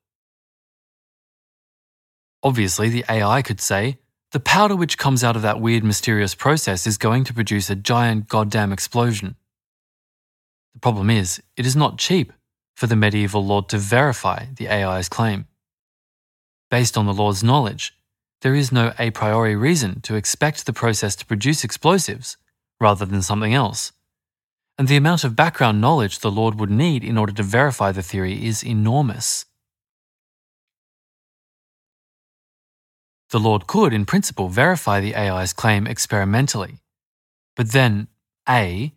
Obviously, 2.43 2.89
the 2.89 3.05
AI 3.09 3.41
could 3.41 3.59
say, 3.59 3.97
the 4.31 4.39
powder 4.39 4.75
which 4.75 4.97
comes 4.97 5.23
out 5.23 5.35
of 5.35 5.41
that 5.41 5.61
weird 5.61 5.83
mysterious 5.83 6.35
process 6.35 6.85
is 6.85 6.97
going 6.97 7.23
to 7.23 7.33
produce 7.33 7.69
a 7.69 7.75
giant 7.75 8.27
goddamn 8.27 8.73
explosion. 8.73 9.35
The 10.73 10.79
problem 10.79 11.09
is, 11.09 11.41
it 11.55 11.65
is 11.65 11.75
not 11.75 11.97
cheap 11.97 12.33
for 12.75 12.87
the 12.87 12.95
medieval 12.95 13.43
lord 13.43 13.69
to 13.69 13.77
verify 13.77 14.45
the 14.55 14.69
AI's 14.69 15.09
claim. 15.09 15.47
Based 16.69 16.97
on 16.97 17.05
the 17.05 17.13
lord's 17.13 17.43
knowledge, 17.43 17.95
there 18.41 18.53
is 18.53 18.71
no 18.71 18.93
a 18.99 19.11
priori 19.11 19.55
reason 19.55 20.01
to 20.01 20.15
expect 20.15 20.65
the 20.65 20.73
process 20.73 21.15
to 21.15 21.25
produce 21.25 21.63
explosives 21.63 22.37
rather 22.79 23.05
than 23.05 23.21
something 23.21 23.53
else. 23.53 23.93
And 24.77 24.87
the 24.87 24.97
amount 24.97 25.23
of 25.23 25.35
background 25.35 25.81
knowledge 25.81 26.19
the 26.19 26.29
lord 26.29 26.59
would 26.59 26.69
need 26.69 27.03
in 27.03 27.17
order 27.17 27.33
to 27.33 27.43
verify 27.43 27.91
the 27.91 28.03
theory 28.03 28.45
is 28.45 28.63
enormous. 28.63 29.45
The 33.29 33.39
lord 33.39 33.67
could, 33.67 33.93
in 33.93 34.05
principle, 34.05 34.49
verify 34.49 34.99
the 34.99 35.15
AI's 35.15 35.53
claim 35.53 35.87
experimentally. 35.87 36.79
But 37.55 37.71
then, 37.71 38.07
A, 38.47 38.93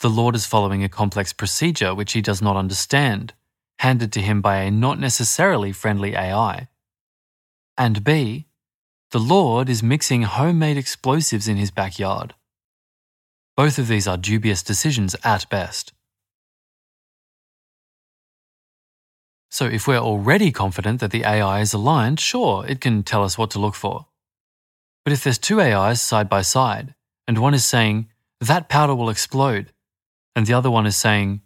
the 0.00 0.10
Lord 0.10 0.34
is 0.34 0.44
following 0.44 0.84
a 0.84 0.88
complex 0.88 1.32
procedure 1.32 1.94
which 1.94 2.12
he 2.12 2.20
does 2.20 2.42
not 2.42 2.56
understand, 2.56 3.32
handed 3.78 4.12
to 4.12 4.20
him 4.20 4.42
by 4.42 4.58
a 4.58 4.70
not 4.70 5.00
necessarily 5.00 5.72
friendly 5.72 6.14
AI. 6.14 6.68
And 7.78 8.04
B, 8.04 8.44
the 9.12 9.18
Lord 9.18 9.70
is 9.70 9.82
mixing 9.82 10.24
homemade 10.24 10.76
explosives 10.76 11.48
in 11.48 11.56
his 11.56 11.70
backyard. 11.70 12.34
Both 13.56 13.78
of 13.78 13.88
these 13.88 14.06
are 14.06 14.18
dubious 14.18 14.62
decisions 14.62 15.16
at 15.24 15.48
best. 15.48 15.93
So, 19.54 19.66
if 19.66 19.86
we're 19.86 19.98
already 19.98 20.50
confident 20.50 20.98
that 20.98 21.12
the 21.12 21.22
AI 21.22 21.60
is 21.60 21.72
aligned, 21.72 22.18
sure, 22.18 22.66
it 22.66 22.80
can 22.80 23.04
tell 23.04 23.22
us 23.22 23.38
what 23.38 23.52
to 23.52 23.60
look 23.60 23.76
for. 23.76 24.06
But 25.04 25.12
if 25.12 25.22
there's 25.22 25.38
two 25.38 25.60
AIs 25.60 26.02
side 26.02 26.28
by 26.28 26.42
side, 26.42 26.96
and 27.28 27.38
one 27.38 27.54
is 27.54 27.64
saying, 27.64 28.08
that 28.40 28.68
powder 28.68 28.96
will 28.96 29.08
explode, 29.08 29.70
and 30.34 30.44
the 30.44 30.54
other 30.54 30.72
one 30.72 30.86
is 30.86 30.96
saying, 30.96 31.42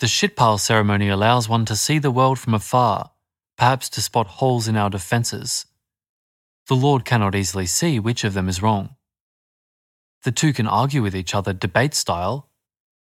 The 0.00 0.08
shitpile 0.08 0.58
ceremony 0.58 1.08
allows 1.08 1.48
one 1.48 1.64
to 1.66 1.76
see 1.76 2.00
the 2.00 2.10
world 2.10 2.40
from 2.40 2.54
afar, 2.54 3.12
perhaps 3.56 3.88
to 3.90 4.02
spot 4.02 4.26
holes 4.26 4.66
in 4.66 4.76
our 4.76 4.90
defences. 4.90 5.66
The 6.66 6.74
Lord 6.74 7.04
cannot 7.04 7.36
easily 7.36 7.66
see 7.66 8.00
which 8.00 8.24
of 8.24 8.34
them 8.34 8.48
is 8.48 8.62
wrong. 8.62 8.96
The 10.24 10.32
two 10.32 10.52
can 10.52 10.66
argue 10.66 11.02
with 11.02 11.14
each 11.14 11.36
other 11.36 11.52
debate 11.52 11.94
style, 11.94 12.48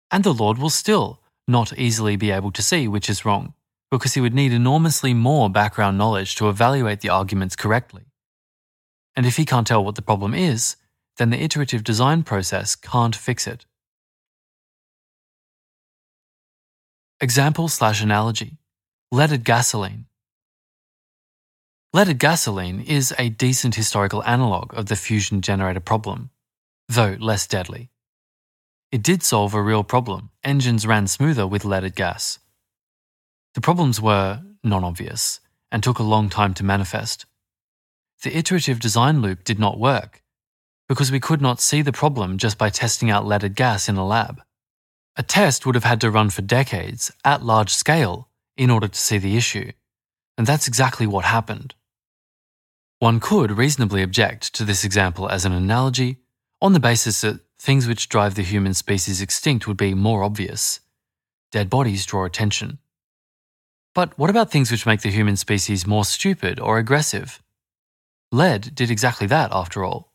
and 0.09 0.23
the 0.23 0.33
Lord 0.33 0.57
will 0.57 0.71
still 0.71 1.21
not 1.47 1.77
easily 1.77 2.15
be 2.15 2.31
able 2.31 2.51
to 2.53 2.63
see 2.63 2.87
which 2.87 3.07
is 3.07 3.23
wrong, 3.23 3.53
because 3.91 4.13
he 4.13 4.21
would 4.21 4.33
need 4.33 4.51
enormously 4.51 5.13
more 5.13 5.49
background 5.49 5.97
knowledge 5.97 6.35
to 6.35 6.49
evaluate 6.49 7.01
the 7.01 7.09
arguments 7.09 7.55
correctly. 7.55 8.03
And 9.15 9.25
if 9.25 9.37
he 9.37 9.45
can't 9.45 9.65
tell 9.65 9.83
what 9.83 9.95
the 9.95 10.01
problem 10.01 10.33
is, 10.33 10.75
then 11.17 11.29
the 11.29 11.41
iterative 11.41 11.83
design 11.83 12.23
process 12.23 12.75
can't 12.75 13.15
fix 13.15 13.47
it. 13.47 13.65
Example 17.19 17.67
slash 17.67 18.01
analogy 18.01 18.57
leaded 19.11 19.45
gasoline. 19.45 20.05
Leaded 21.93 22.19
gasoline 22.19 22.81
is 22.81 23.13
a 23.17 23.29
decent 23.29 23.75
historical 23.75 24.21
analogue 24.25 24.73
of 24.75 24.87
the 24.87 24.95
fusion 24.97 25.41
generator 25.41 25.79
problem, 25.79 26.29
though 26.89 27.15
less 27.19 27.47
deadly. 27.47 27.89
It 28.91 29.01
did 29.01 29.23
solve 29.23 29.53
a 29.53 29.61
real 29.61 29.83
problem. 29.83 30.29
Engines 30.43 30.85
ran 30.85 31.07
smoother 31.07 31.47
with 31.47 31.65
leaded 31.65 31.95
gas. 31.95 32.39
The 33.57 33.61
problems 33.61 33.99
were 33.99 34.43
non 34.63 34.83
obvious 34.83 35.39
and 35.71 35.81
took 35.81 35.97
a 35.97 36.03
long 36.03 36.29
time 36.29 36.53
to 36.53 36.63
manifest. 36.63 37.25
The 38.21 38.37
iterative 38.37 38.79
design 38.79 39.23
loop 39.23 39.43
did 39.43 39.57
not 39.57 39.79
work 39.79 40.21
because 40.87 41.11
we 41.11 41.19
could 41.19 41.41
not 41.41 41.59
see 41.59 41.81
the 41.81 41.91
problem 41.91 42.37
just 42.37 42.59
by 42.59 42.69
testing 42.69 43.09
out 43.09 43.25
leaded 43.25 43.55
gas 43.55 43.89
in 43.89 43.97
a 43.97 44.05
lab. 44.05 44.43
A 45.15 45.23
test 45.23 45.65
would 45.65 45.73
have 45.73 45.85
had 45.85 45.99
to 46.01 46.11
run 46.11 46.29
for 46.29 46.43
decades 46.43 47.11
at 47.25 47.41
large 47.41 47.73
scale 47.73 48.29
in 48.57 48.69
order 48.69 48.87
to 48.87 48.99
see 48.99 49.17
the 49.17 49.35
issue, 49.35 49.71
and 50.37 50.45
that's 50.45 50.67
exactly 50.67 51.07
what 51.07 51.25
happened. 51.25 51.73
One 52.99 53.19
could 53.19 53.49
reasonably 53.49 54.03
object 54.03 54.53
to 54.53 54.65
this 54.65 54.83
example 54.83 55.27
as 55.29 55.45
an 55.45 55.51
analogy 55.51 56.17
on 56.61 56.73
the 56.73 56.79
basis 56.79 57.21
that 57.21 57.39
things 57.57 57.87
which 57.87 58.07
drive 58.07 58.35
the 58.35 58.43
human 58.43 58.75
species 58.75 59.19
extinct 59.19 59.67
would 59.67 59.77
be 59.77 59.95
more 59.95 60.23
obvious. 60.23 60.79
Dead 61.51 61.71
bodies 61.71 62.05
draw 62.05 62.23
attention. 62.23 62.77
But 63.97 64.15
what 64.15 64.29
about 64.29 64.51
things 64.51 64.69
which 64.69 64.85
make 64.85 65.01
the 65.01 65.09
human 65.09 65.37
species 65.37 65.87
more 65.87 66.05
stupid 66.05 66.59
or 66.59 66.77
aggressive? 66.77 67.41
Lead 68.31 68.75
did 68.75 68.91
exactly 68.91 69.25
that, 69.25 69.49
after 69.51 69.83
all. 69.83 70.13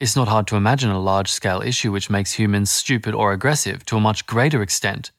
It's 0.00 0.16
not 0.16 0.26
hard 0.26 0.48
to 0.48 0.56
imagine 0.56 0.90
a 0.90 0.98
large 0.98 1.30
scale 1.30 1.62
issue 1.62 1.92
which 1.92 2.10
makes 2.10 2.32
humans 2.32 2.68
stupid 2.68 3.14
or 3.14 3.32
aggressive 3.32 3.86
to 3.86 3.96
a 3.96 4.00
much 4.00 4.26
greater 4.26 4.60
extent, 4.60 5.12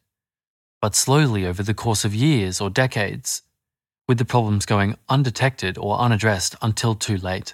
but 0.82 0.96
slowly 0.96 1.46
over 1.46 1.63
the 1.63 1.74
course 1.74 2.04
of 2.04 2.13
years 2.13 2.60
or 2.60 2.70
decades, 2.70 3.44
with 4.06 4.18
the 4.18 4.25
problems 4.25 4.66
going 4.66 4.98
undetected 5.08 5.78
or 5.78 5.98
unaddressed 5.98 6.58
until 6.62 6.94
too 6.94 7.16
late. 7.16 7.54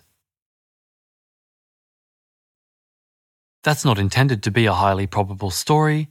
That's 3.63 3.85
not 3.85 3.99
intended 3.99 4.41
to 4.41 4.49
be 4.49 4.65
a 4.65 4.73
highly 4.73 5.05
probable 5.05 5.51
story. 5.51 6.09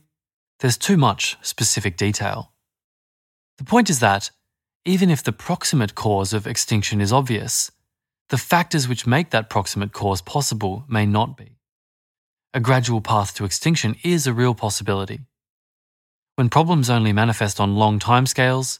There's 0.61 0.77
too 0.77 0.95
much 0.95 1.35
specific 1.41 1.97
detail. 1.97 2.53
The 3.57 3.63
point 3.63 3.89
is 3.89 3.99
that, 3.99 4.31
even 4.85 5.09
if 5.09 5.23
the 5.23 5.31
proximate 5.31 5.95
cause 5.95 6.33
of 6.33 6.47
extinction 6.47 7.01
is 7.01 7.11
obvious, 7.11 7.71
the 8.29 8.37
factors 8.37 8.87
which 8.87 9.07
make 9.07 9.31
that 9.31 9.49
proximate 9.49 9.93
cause 9.93 10.21
possible 10.21 10.85
may 10.87 11.05
not 11.05 11.37
be. 11.37 11.57
A 12.53 12.59
gradual 12.59 13.01
path 13.01 13.33
to 13.35 13.45
extinction 13.45 13.95
is 14.03 14.27
a 14.27 14.33
real 14.33 14.55
possibility. 14.55 15.21
When 16.35 16.49
problems 16.49 16.89
only 16.89 17.13
manifest 17.13 17.59
on 17.59 17.75
long 17.75 17.99
timescales, 17.99 18.79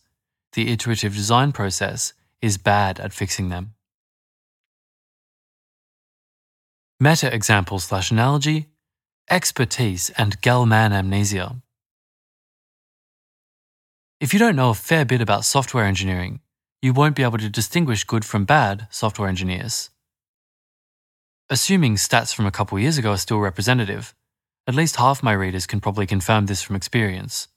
the 0.53 0.71
iterative 0.71 1.13
design 1.13 1.51
process 1.51 2.13
is 2.41 2.57
bad 2.57 2.99
at 2.99 3.13
fixing 3.13 3.49
them. 3.49 3.73
Meta 6.99 7.33
example 7.33 7.79
slash 7.79 8.11
analogy 8.11 8.67
expertise 9.29 10.09
and 10.17 10.41
Gell-Mann 10.41 10.93
amnesia. 10.93 11.61
If 14.19 14.33
you 14.33 14.39
don't 14.39 14.55
know 14.55 14.71
a 14.71 14.73
fair 14.73 15.05
bit 15.05 15.21
about 15.21 15.45
software 15.45 15.85
engineering, 15.85 16.39
you 16.81 16.91
won't 16.91 17.15
be 17.15 17.21
able 17.21 17.37
to 17.37 17.49
distinguish 17.49 18.03
good 18.03 18.25
from 18.25 18.45
bad 18.45 18.87
software 18.89 19.29
engineers. 19.29 19.91
Assuming 21.51 21.97
stats 21.97 22.33
from 22.33 22.47
a 22.47 22.51
couple 22.51 22.79
years 22.79 22.97
ago 22.97 23.11
are 23.11 23.17
still 23.17 23.39
representative, 23.39 24.15
at 24.65 24.73
least 24.73 24.95
half 24.95 25.21
my 25.21 25.33
readers 25.33 25.67
can 25.67 25.79
probably 25.79 26.07
confirm 26.07 26.47
this 26.47 26.63
from 26.63 26.75
experience. 26.75 27.47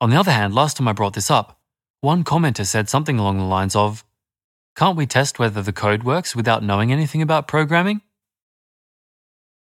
On 0.00 0.08
the 0.08 0.16
other 0.16 0.32
hand, 0.32 0.54
last 0.54 0.78
time 0.78 0.88
I 0.88 0.94
brought 0.94 1.12
this 1.12 1.30
up, 1.30 1.60
one 2.00 2.24
commenter 2.24 2.64
said 2.64 2.88
something 2.88 3.18
along 3.18 3.36
the 3.36 3.44
lines 3.44 3.76
of, 3.76 4.06
Can't 4.74 4.96
we 4.96 5.04
test 5.04 5.38
whether 5.38 5.60
the 5.60 5.70
code 5.70 6.02
works 6.02 6.34
without 6.34 6.62
knowing 6.62 6.90
anything 6.90 7.20
about 7.20 7.46
programming? 7.46 8.00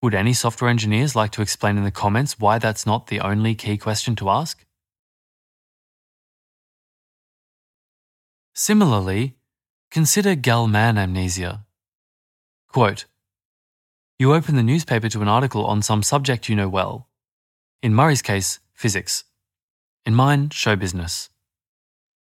Would 0.03 0.15
any 0.15 0.35
software 0.35 0.69
engineers 0.69 1.17
like 1.17 1.31
to 1.31 1.43
explain 1.43 1.79
in 1.79 1.85
the 1.85 1.91
comments 1.91 2.39
why 2.39 2.59
that's 2.59 2.85
not 2.85 3.07
the 3.07 3.21
only 3.21 3.55
key 3.55 3.79
question 3.79 4.15
to 4.17 4.29
ask? 4.29 4.67
Similarly, 8.55 9.37
consider 9.91 10.35
Gell-Mann 10.35 10.99
amnesia. 10.99 11.65
Quote, 12.69 13.07
you 14.19 14.35
open 14.35 14.57
the 14.57 14.63
newspaper 14.63 15.09
to 15.09 15.23
an 15.23 15.29
article 15.29 15.65
on 15.65 15.83
some 15.83 16.03
subject 16.03 16.49
you 16.49 16.55
know 16.55 16.69
well. 16.69 17.09
In 17.83 17.95
Murray's 17.95 18.23
case, 18.23 18.61
physics. 18.75 19.25
In 20.05 20.15
mine, 20.15 20.51
show 20.51 20.77
business. 20.77 21.31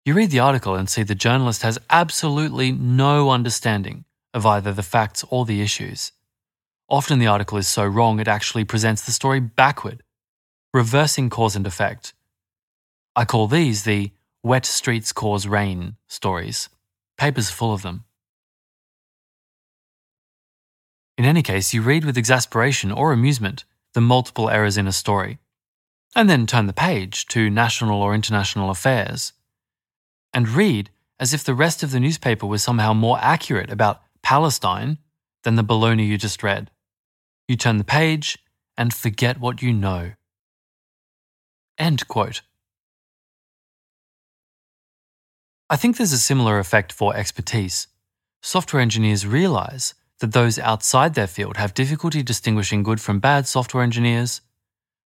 You 0.05 0.13
read 0.13 0.29
the 0.29 0.39
article 0.39 0.75
and 0.75 0.89
see 0.89 1.03
the 1.03 1.15
journalist 1.15 1.63
has 1.63 1.79
absolutely 1.89 2.71
no 2.71 3.31
understanding 3.31 4.05
of 4.33 4.45
either 4.45 4.71
the 4.71 4.83
facts 4.83 5.25
or 5.29 5.45
the 5.45 5.62
issues. 5.62 6.12
Often 6.88 7.19
the 7.19 7.27
article 7.27 7.57
is 7.57 7.67
so 7.67 7.86
wrong 7.86 8.19
it 8.19 8.27
actually 8.27 8.63
presents 8.63 9.01
the 9.01 9.12
story 9.12 9.39
backward, 9.39 10.03
reversing 10.74 11.29
cause 11.29 11.55
and 11.55 11.67
effect. 11.67 12.13
I 13.15 13.25
call 13.25 13.48
these 13.48 13.83
the 13.83 14.12
Wet 14.43 14.65
streets 14.65 15.12
cause 15.12 15.48
rain 15.48 15.98
stories. 16.08 16.69
Papers 17.17 17.50
full 17.50 17.74
of 17.74 17.81
them. 17.81 18.05
In 21.17 21.25
any 21.25 21.41
case, 21.41 21.74
you 21.74 21.81
read 21.81 22.05
with 22.05 22.17
exasperation 22.17 22.91
or 22.91 23.12
amusement 23.12 23.65
the 23.93 24.00
multiple 24.00 24.50
errors 24.50 24.77
in 24.77 24.88
a 24.88 24.93
story, 24.93 25.39
and 26.15 26.29
then 26.29 26.48
turn 26.48 26.67
the 26.67 26.74
page 26.74 27.25
to 27.27 27.50
national 27.50 28.01
or 28.01 28.15
international 28.15 28.69
affairs, 28.69 29.34
and 30.34 30.48
read 30.48 30.89
as 31.19 31.34
if 31.34 31.43
the 31.43 31.53
rest 31.53 31.84
of 31.84 31.91
the 31.91 32.00
newspaper 32.00 32.46
was 32.46 32.63
somehow 32.63 32.93
more 32.93 33.17
accurate 33.19 33.69
about 33.69 34.01
Palestine 34.24 34.98
than 35.43 35.55
the 35.55 35.63
baloney 35.63 36.08
you 36.08 36.17
just 36.17 36.43
read. 36.43 36.72
You 37.50 37.58
turn 37.58 37.77
the 37.77 37.84
page 37.84 38.38
and 38.77 38.93
forget 38.93 39.39
what 39.39 39.62
you 39.62 39.74
know. 39.74 40.13
End 41.77 42.08
quote. 42.08 42.41
I 45.72 45.76
think 45.76 45.98
there's 45.98 46.14
a 46.14 46.18
similar 46.18 46.58
effect 46.58 46.92
for 46.92 47.16
expertise. 47.16 47.88
Software 48.42 48.82
engineers 48.82 49.28
realize 49.28 49.94
that 50.20 50.34
those 50.34 50.58
outside 50.58 51.14
their 51.14 51.28
field 51.28 51.58
have 51.58 51.76
difficulty 51.76 52.24
distinguishing 52.24 52.82
good 52.82 53.00
from 53.00 53.20
bad 53.20 53.48
software 53.48 53.84
engineers, 53.84 54.42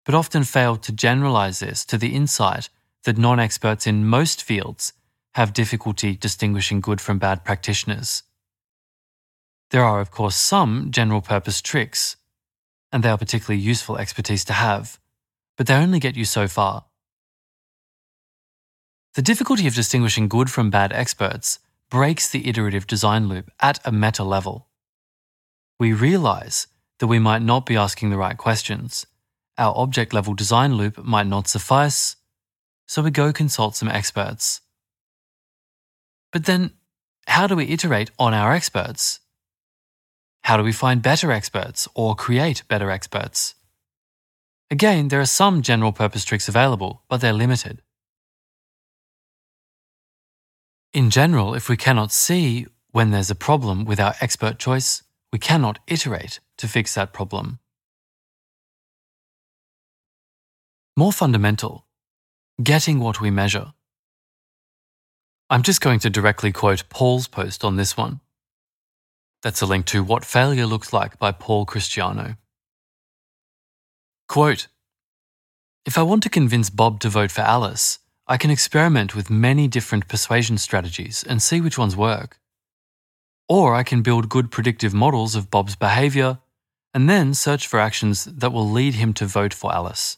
but 0.05 0.15
often 0.15 0.45
fail 0.45 0.77
to 0.77 0.93
generalize 0.93 1.59
this 1.59 1.85
to 1.87 1.99
the 1.99 2.15
insight 2.15 2.69
that 3.03 3.19
non 3.19 3.41
experts 3.41 3.89
in 3.89 4.07
most 4.07 4.45
fields 4.45 4.93
have 5.35 5.53
difficulty 5.53 6.15
distinguishing 6.15 6.81
good 6.81 7.01
from 7.01 7.19
bad 7.19 7.45
practitioners. 7.45 8.23
There 9.71 9.83
are, 9.83 10.01
of 10.01 10.13
course, 10.13 10.37
some 10.37 10.93
general 10.93 11.23
purpose 11.23 11.61
tricks, 11.61 12.17
and 12.93 13.03
they 13.03 13.09
are 13.09 13.19
particularly 13.19 13.61
useful 13.61 13.97
expertise 13.97 14.45
to 14.45 14.53
have, 14.53 15.01
but 15.57 15.67
they 15.67 15.75
only 15.75 15.99
get 15.99 16.17
you 16.17 16.25
so 16.25 16.47
far. 16.47 16.85
The 19.15 19.23
difficulty 19.23 19.67
of 19.67 19.75
distinguishing 19.75 20.27
good 20.27 20.51
from 20.51 20.71
bad 20.71 20.93
experts 20.93 21.59
breaks 21.91 22.29
the 22.31 22.49
iterative 22.49 22.87
design 22.87 23.29
loop 23.29 23.51
at 23.61 23.79
a 23.85 23.93
meta 23.93 24.25
level. 24.25 24.69
We 25.79 25.93
realize 25.93 26.67
that 26.99 27.09
we 27.09 27.19
might 27.19 27.43
not 27.43 27.67
be 27.67 27.77
asking 27.77 28.09
the 28.09 28.17
right 28.17 28.39
questions, 28.39 29.07
our 29.59 29.75
object 29.77 30.15
level 30.15 30.33
design 30.35 30.75
loop 30.77 31.05
might 31.05 31.27
not 31.27 31.47
suffice, 31.47 32.17
so 32.87 33.03
we 33.03 33.11
go 33.11 33.33
consult 33.33 33.77
some 33.77 33.89
experts. 33.89 34.63
But 36.33 36.47
then, 36.47 36.73
how 37.27 37.47
do 37.47 37.57
we 37.57 37.67
iterate 37.67 38.11
on 38.19 38.33
our 38.33 38.53
experts? 38.53 39.21
How 40.45 40.57
do 40.57 40.63
we 40.63 40.73
find 40.73 41.03
better 41.03 41.31
experts 41.31 41.87
or 41.95 42.15
create 42.15 42.63
better 42.67 42.91
experts? 42.91 43.55
Again, 44.71 45.09
there 45.09 45.21
are 45.21 45.27
some 45.27 45.61
general 45.61 45.93
purpose 45.93 46.25
tricks 46.25 46.49
available, 46.49 47.03
but 47.11 47.21
they're 47.21 47.35
limited. 47.35 47.83
In 50.93 51.09
general, 51.09 51.55
if 51.55 51.71
we 51.71 51.77
cannot 51.79 52.13
see 52.13 52.67
when 52.91 53.11
there's 53.11 53.31
a 53.31 53.35
problem 53.35 53.87
with 53.87 53.99
our 53.99 54.15
expert 54.21 54.59
choice, 54.59 55.03
we 55.33 55.39
cannot 55.39 55.79
iterate 55.87 56.41
to 56.59 56.69
fix 56.69 56.95
that 56.95 57.15
problem. 57.15 57.59
More 60.95 61.13
fundamental, 61.13 61.87
getting 62.63 63.01
what 63.01 63.23
we 63.23 63.31
measure. 63.31 63.73
I'm 65.49 65.63
just 65.63 65.81
going 65.81 66.01
to 66.01 66.11
directly 66.11 66.53
quote 66.53 66.85
Paul's 66.91 67.27
post 67.27 67.65
on 67.65 67.77
this 67.77 67.97
one. 67.97 68.21
That's 69.43 69.63
a 69.63 69.67
link 69.67 69.87
to 69.87 70.05
What 70.05 70.27
Failure 70.27 70.67
Looks 70.67 70.93
Like 70.93 71.19
by 71.19 71.33
Paul 71.33 71.65
Christiano. 71.65 72.37
Quote 74.29 74.69
If 75.87 75.97
I 75.97 76.03
want 76.03 76.23
to 76.25 76.29
convince 76.29 76.69
Bob 76.69 77.01
to 77.01 77.09
vote 77.09 77.31
for 77.31 77.41
Alice, 77.41 77.99
I 78.33 78.39
can 78.39 78.51
experiment 78.51 79.15
with 79.15 79.29
many 79.29 79.69
different 79.69 80.09
persuasion 80.09 80.57
strategies 80.57 81.23
and 81.23 81.43
see 81.43 81.61
which 81.61 81.77
ones 81.77 81.95
work. 81.95 82.41
Or 83.47 83.75
I 83.75 83.83
can 83.83 84.01
build 84.01 84.31
good 84.31 84.51
predictive 84.51 84.95
models 84.95 85.35
of 85.35 85.51
Bob's 85.51 85.77
behaviour 85.77 86.39
and 86.95 87.11
then 87.11 87.35
search 87.35 87.67
for 87.67 87.79
actions 87.79 88.25
that 88.25 88.51
will 88.51 88.67
lead 88.67 88.95
him 88.95 89.13
to 89.21 89.27
vote 89.27 89.53
for 89.53 89.71
Alice. 89.71 90.17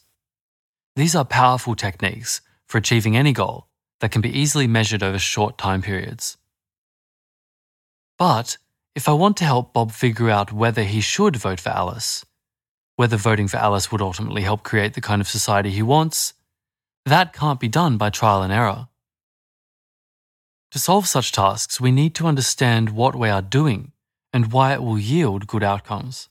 These 0.95 1.13
are 1.13 1.25
powerful 1.25 1.75
techniques 1.75 2.39
for 2.69 2.77
achieving 2.77 3.17
any 3.17 3.33
goal 3.33 3.67
that 3.99 4.13
can 4.13 4.21
be 4.21 4.29
easily 4.29 4.65
measured 4.65 5.03
over 5.03 5.19
short 5.19 5.57
time 5.57 5.81
periods. 5.81 6.37
But 8.17 8.57
if 8.95 9.09
I 9.09 9.11
want 9.11 9.35
to 9.37 9.43
help 9.43 9.73
Bob 9.73 9.91
figure 9.91 10.29
out 10.29 10.53
whether 10.53 10.83
he 10.83 11.01
should 11.01 11.35
vote 11.35 11.59
for 11.59 11.71
Alice, 11.71 12.25
whether 12.95 13.17
voting 13.17 13.49
for 13.49 13.57
Alice 13.57 13.91
would 13.91 14.01
ultimately 14.01 14.43
help 14.43 14.63
create 14.63 14.93
the 14.93 15.01
kind 15.01 15.19
of 15.19 15.27
society 15.27 15.69
he 15.69 15.81
wants, 15.81 16.34
that 17.05 17.33
can't 17.33 17.59
be 17.59 17.67
done 17.67 17.97
by 17.97 18.09
trial 18.09 18.41
and 18.41 18.51
error. 18.51 18.87
To 20.71 20.79
solve 20.79 21.07
such 21.07 21.31
tasks, 21.31 21.79
we 21.79 21.91
need 21.91 22.15
to 22.15 22.27
understand 22.27 22.89
what 22.89 23.15
we 23.15 23.29
are 23.29 23.41
doing 23.41 23.91
and 24.33 24.51
why 24.51 24.73
it 24.73 24.83
will 24.83 24.99
yield 24.99 25.47
good 25.47 25.63
outcomes. 25.63 26.29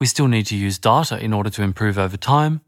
We 0.00 0.06
still 0.06 0.28
need 0.28 0.46
to 0.46 0.56
use 0.56 0.78
data 0.78 1.22
in 1.22 1.32
order 1.32 1.50
to 1.50 1.62
improve 1.62 1.98
over 1.98 2.16
time, 2.16 2.62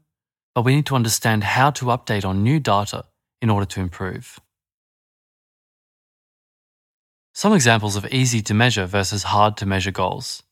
but 0.53 0.65
we 0.65 0.75
need 0.75 0.85
to 0.87 0.95
understand 0.95 1.43
how 1.43 1.71
to 1.71 1.85
update 1.85 2.25
on 2.25 2.43
new 2.43 2.59
data 2.59 3.05
in 3.41 3.49
order 3.49 3.65
to 3.65 3.79
improve. 3.79 4.39
Some 7.33 7.53
examples 7.53 7.95
of 7.95 8.07
easy 8.07 8.41
to 8.41 8.53
measure 8.53 8.85
versus 8.85 9.23
hard 9.23 9.57
to 9.57 9.65
measure 9.65 9.91
goals. 9.91 10.43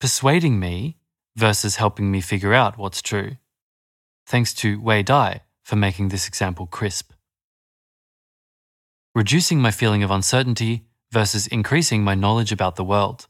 Persuading 0.00 0.58
me 0.58 0.96
versus 1.36 1.76
helping 1.76 2.10
me 2.10 2.20
figure 2.20 2.54
out 2.54 2.78
what's 2.78 3.02
true. 3.02 3.36
Thanks 4.30 4.54
to 4.62 4.80
Wei 4.80 5.02
Dai 5.02 5.40
for 5.64 5.74
making 5.74 6.10
this 6.10 6.28
example 6.28 6.68
crisp. 6.68 7.10
Reducing 9.12 9.60
my 9.60 9.72
feeling 9.72 10.04
of 10.04 10.12
uncertainty 10.12 10.84
versus 11.10 11.48
increasing 11.48 12.04
my 12.04 12.14
knowledge 12.14 12.52
about 12.52 12.76
the 12.76 12.84
world. 12.84 13.26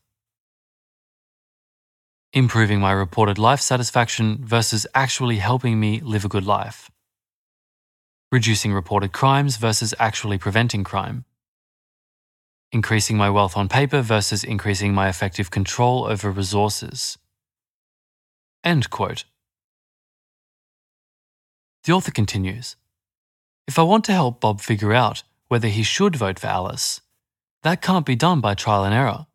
Improving 2.35 2.81
my 2.81 2.93
reported 2.93 3.39
life 3.39 3.63
satisfaction 3.63 4.45
versus 4.45 4.87
actually 4.95 5.39
helping 5.39 5.81
me 5.81 6.03
live 6.03 6.27
a 6.27 6.29
good 6.29 6.45
life 6.45 6.91
reducing 8.31 8.75
reported 8.75 9.11
crimes 9.11 9.57
versus 9.57 9.95
actually 9.99 10.37
preventing 10.37 10.85
crime, 10.85 11.25
increasing 12.73 13.17
my 13.17 13.31
wealth 13.31 13.57
on 13.57 13.71
paper 13.71 14.03
versus 14.03 14.45
increasing 14.45 14.93
my 14.93 15.09
effective 15.09 15.51
control 15.51 16.05
over 16.05 16.31
resources. 16.31 17.17
End 18.63 18.91
quote. 18.91 19.25
The 21.85 21.93
author 21.93 22.11
continues 22.11 22.77
If 23.67 23.79
I 23.79 23.83
want 23.83 24.05
to 24.07 24.13
help 24.13 24.41
Bob 24.41 24.61
figure 24.61 24.93
out 24.93 25.23
whether 25.49 25.69
he 25.69 25.83
should 25.83 26.17
vote 26.17 26.39
for 26.39 26.47
Alice, 26.47 27.01
that 27.63 27.83
can't 27.83 28.07
be 28.07 28.17
done 28.17 28.41
by 28.41 28.55
trial 28.55 28.85
and 28.85 28.95
error. 28.95 29.27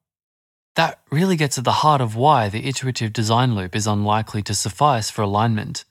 That 0.75 0.99
really 1.11 1.35
gets 1.35 1.57
at 1.57 1.63
the 1.63 1.81
heart 1.83 2.01
of 2.01 2.15
why 2.15 2.49
the 2.49 2.67
iterative 2.67 3.13
design 3.13 3.55
loop 3.55 3.75
is 3.75 3.87
unlikely 3.87 4.41
to 4.43 4.53
suffice 4.53 5.09
for 5.09 5.21
alignment 5.21 5.85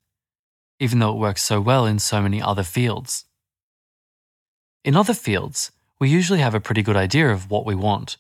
even 0.81 0.99
though 0.99 1.13
it 1.13 1.19
works 1.19 1.43
so 1.43 1.61
well 1.61 1.87
in 1.87 1.99
so 1.99 2.21
many 2.21 2.43
other 2.43 2.63
fields. 2.63 3.25
In 4.85 4.97
other 4.97 5.15
fields, 5.15 5.73
we 5.99 6.09
usually 6.09 6.41
have 6.41 6.55
a 6.55 6.61
pretty 6.61 6.83
good 6.83 6.97
idea 6.97 7.31
of 7.31 7.51
what 7.51 7.65
we 7.65 7.75
want. 7.75 8.17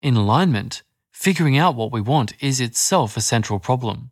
In 0.00 0.16
alignment, 0.16 0.82
figuring 1.12 1.58
out 1.58 1.74
what 1.74 1.92
we 1.92 2.00
want 2.00 2.32
is 2.40 2.60
itself 2.60 3.16
a 3.16 3.20
central 3.20 3.58
problem. 3.58 4.10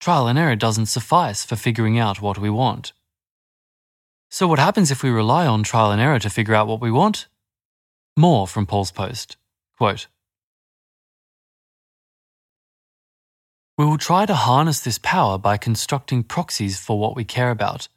Trial 0.00 0.28
and 0.28 0.38
error 0.38 0.56
doesn't 0.56 0.86
suffice 0.86 1.44
for 1.44 1.56
figuring 1.56 1.98
out 1.98 2.22
what 2.22 2.38
we 2.38 2.50
want. 2.50 2.92
So, 4.30 4.46
what 4.46 4.58
happens 4.58 4.90
if 4.90 5.02
we 5.02 5.10
rely 5.10 5.46
on 5.46 5.62
trial 5.62 5.90
and 5.90 6.00
error 6.00 6.18
to 6.18 6.30
figure 6.30 6.54
out 6.54 6.68
what 6.68 6.80
we 6.80 6.90
want? 6.90 7.26
More 8.16 8.46
from 8.46 8.66
Paul's 8.66 8.92
post. 8.92 9.36
Quote 9.76 10.06
We 13.78 13.84
will 13.84 13.98
try 13.98 14.26
to 14.26 14.34
harness 14.34 14.80
this 14.80 14.98
power 14.98 15.38
by 15.38 15.56
constructing 15.56 16.24
proxies 16.24 16.78
for 16.78 16.98
what 16.98 17.14
we 17.14 17.24
care 17.24 17.50
about, 17.50 17.88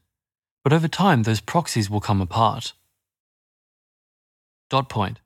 but 0.63 0.73
over 0.73 0.87
time 0.87 1.23
those 1.23 1.41
proxies 1.41 1.89
will 1.89 2.01
come 2.01 2.21
apart. 2.21 2.73
Dot 4.69 4.89
point. 4.89 5.19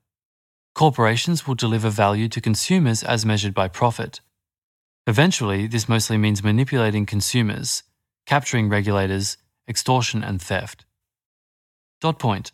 Corporations 0.74 1.46
will 1.46 1.54
deliver 1.54 1.88
value 1.88 2.28
to 2.28 2.40
consumers 2.40 3.02
as 3.02 3.24
measured 3.24 3.54
by 3.54 3.68
profit. 3.68 4.20
Eventually, 5.06 5.66
this 5.66 5.88
mostly 5.88 6.18
means 6.18 6.42
manipulating 6.42 7.06
consumers, 7.06 7.84
capturing 8.26 8.68
regulators, 8.68 9.36
extortion, 9.68 10.24
and 10.24 10.42
theft. 10.42 10.84
Dot 12.00 12.18
point. 12.18 12.52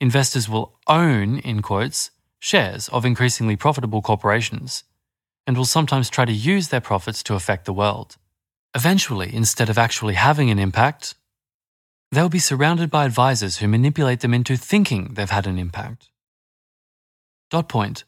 Investors 0.00 0.48
will 0.48 0.78
own, 0.86 1.38
in 1.38 1.62
quotes, 1.62 2.10
shares 2.38 2.88
of 2.88 3.04
increasingly 3.04 3.56
profitable 3.56 4.02
corporations 4.02 4.84
and 5.46 5.56
will 5.56 5.64
sometimes 5.64 6.10
try 6.10 6.24
to 6.24 6.32
use 6.32 6.68
their 6.68 6.80
profits 6.80 7.22
to 7.22 7.34
affect 7.34 7.64
the 7.64 7.72
world. 7.72 8.16
Eventually, 8.74 9.34
instead 9.34 9.68
of 9.68 9.78
actually 9.78 10.14
having 10.14 10.50
an 10.50 10.58
impact, 10.58 11.14
they'll 12.10 12.28
be 12.28 12.38
surrounded 12.38 12.90
by 12.90 13.04
advisors 13.04 13.58
who 13.58 13.68
manipulate 13.68 14.20
them 14.20 14.34
into 14.34 14.56
thinking 14.56 15.14
they've 15.14 15.30
had 15.30 15.46
an 15.46 15.58
impact. 15.58 16.08
Dot 17.50 17.68
point. 17.68 18.04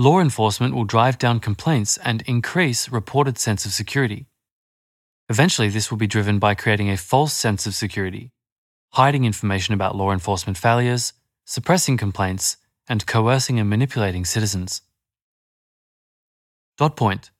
Law 0.00 0.20
enforcement 0.20 0.76
will 0.76 0.84
drive 0.84 1.18
down 1.18 1.40
complaints 1.40 1.96
and 2.04 2.22
increase 2.22 2.88
reported 2.88 3.36
sense 3.36 3.66
of 3.66 3.72
security. 3.72 4.26
Eventually, 5.28 5.68
this 5.68 5.90
will 5.90 5.98
be 5.98 6.06
driven 6.06 6.38
by 6.38 6.54
creating 6.54 6.88
a 6.88 6.96
false 6.96 7.32
sense 7.32 7.66
of 7.66 7.74
security, 7.74 8.30
hiding 8.92 9.24
information 9.24 9.74
about 9.74 9.96
law 9.96 10.12
enforcement 10.12 10.56
failures, 10.56 11.14
suppressing 11.44 11.96
complaints, 11.96 12.58
and 12.88 13.08
coercing 13.08 13.58
and 13.58 13.68
manipulating 13.68 14.24
citizens. 14.24 14.82
Dot 16.76 16.94
point. 16.94 17.32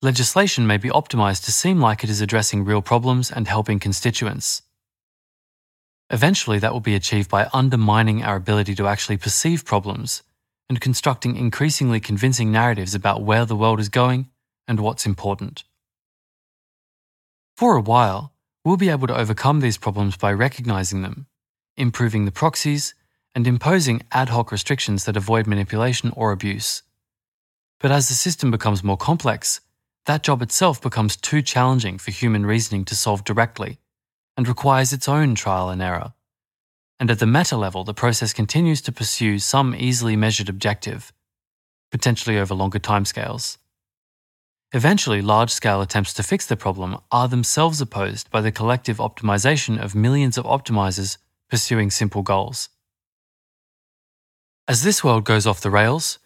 Legislation 0.00 0.64
may 0.64 0.76
be 0.76 0.90
optimized 0.90 1.44
to 1.46 1.50
seem 1.50 1.80
like 1.80 2.04
it 2.04 2.10
is 2.10 2.20
addressing 2.20 2.64
real 2.64 2.82
problems 2.82 3.32
and 3.32 3.48
helping 3.48 3.80
constituents. 3.80 4.62
Eventually, 6.10 6.60
that 6.60 6.72
will 6.72 6.78
be 6.78 6.94
achieved 6.94 7.28
by 7.28 7.50
undermining 7.52 8.22
our 8.22 8.36
ability 8.36 8.76
to 8.76 8.86
actually 8.86 9.16
perceive 9.16 9.64
problems 9.64 10.22
and 10.68 10.80
constructing 10.80 11.36
increasingly 11.36 12.00
convincing 12.00 12.50
narratives 12.50 12.94
about 12.94 13.22
where 13.22 13.44
the 13.44 13.56
world 13.56 13.80
is 13.80 13.88
going 13.88 14.28
and 14.66 14.80
what's 14.80 15.06
important. 15.06 15.64
For 17.56 17.76
a 17.76 17.80
while, 17.80 18.32
we'll 18.64 18.76
be 18.76 18.88
able 18.88 19.06
to 19.06 19.16
overcome 19.16 19.60
these 19.60 19.78
problems 19.78 20.16
by 20.16 20.32
recognizing 20.32 21.02
them, 21.02 21.26
improving 21.76 22.24
the 22.24 22.32
proxies, 22.32 22.94
and 23.34 23.46
imposing 23.46 24.02
ad 24.12 24.30
hoc 24.30 24.50
restrictions 24.50 25.04
that 25.04 25.16
avoid 25.16 25.46
manipulation 25.46 26.10
or 26.16 26.32
abuse. 26.32 26.82
But 27.78 27.92
as 27.92 28.08
the 28.08 28.14
system 28.14 28.50
becomes 28.50 28.82
more 28.82 28.96
complex, 28.96 29.60
that 30.06 30.22
job 30.22 30.40
itself 30.40 30.80
becomes 30.80 31.16
too 31.16 31.42
challenging 31.42 31.98
for 31.98 32.10
human 32.10 32.46
reasoning 32.46 32.84
to 32.86 32.96
solve 32.96 33.24
directly 33.24 33.78
and 34.36 34.48
requires 34.48 34.92
its 34.92 35.08
own 35.08 35.34
trial 35.34 35.68
and 35.68 35.82
error. 35.82 36.14
And 36.98 37.10
at 37.10 37.18
the 37.18 37.26
meta 37.26 37.56
level, 37.56 37.84
the 37.84 37.94
process 37.94 38.32
continues 38.32 38.80
to 38.82 38.92
pursue 38.92 39.38
some 39.38 39.74
easily 39.74 40.16
measured 40.16 40.48
objective, 40.48 41.12
potentially 41.90 42.38
over 42.38 42.54
longer 42.54 42.78
timescales. 42.78 43.58
Eventually, 44.72 45.22
large 45.22 45.50
scale 45.50 45.80
attempts 45.80 46.12
to 46.14 46.22
fix 46.22 46.46
the 46.46 46.56
problem 46.56 46.98
are 47.12 47.28
themselves 47.28 47.80
opposed 47.80 48.30
by 48.30 48.40
the 48.40 48.50
collective 48.50 48.96
optimization 48.98 49.82
of 49.82 49.94
millions 49.94 50.36
of 50.36 50.44
optimizers 50.44 51.18
pursuing 51.48 51.90
simple 51.90 52.22
goals. 52.22 52.68
As 54.68 54.82
this 54.82 55.04
world 55.04 55.24
goes 55.24 55.46
off 55.46 55.60
the 55.60 55.70
rails, 55.70 56.18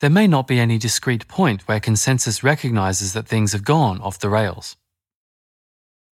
there 0.00 0.10
may 0.10 0.28
not 0.28 0.46
be 0.46 0.60
any 0.60 0.78
discrete 0.78 1.26
point 1.26 1.66
where 1.66 1.80
consensus 1.80 2.44
recognizes 2.44 3.12
that 3.14 3.26
things 3.26 3.52
have 3.52 3.64
gone 3.64 4.00
off 4.00 4.20
the 4.20 4.28
rails. 4.28 4.76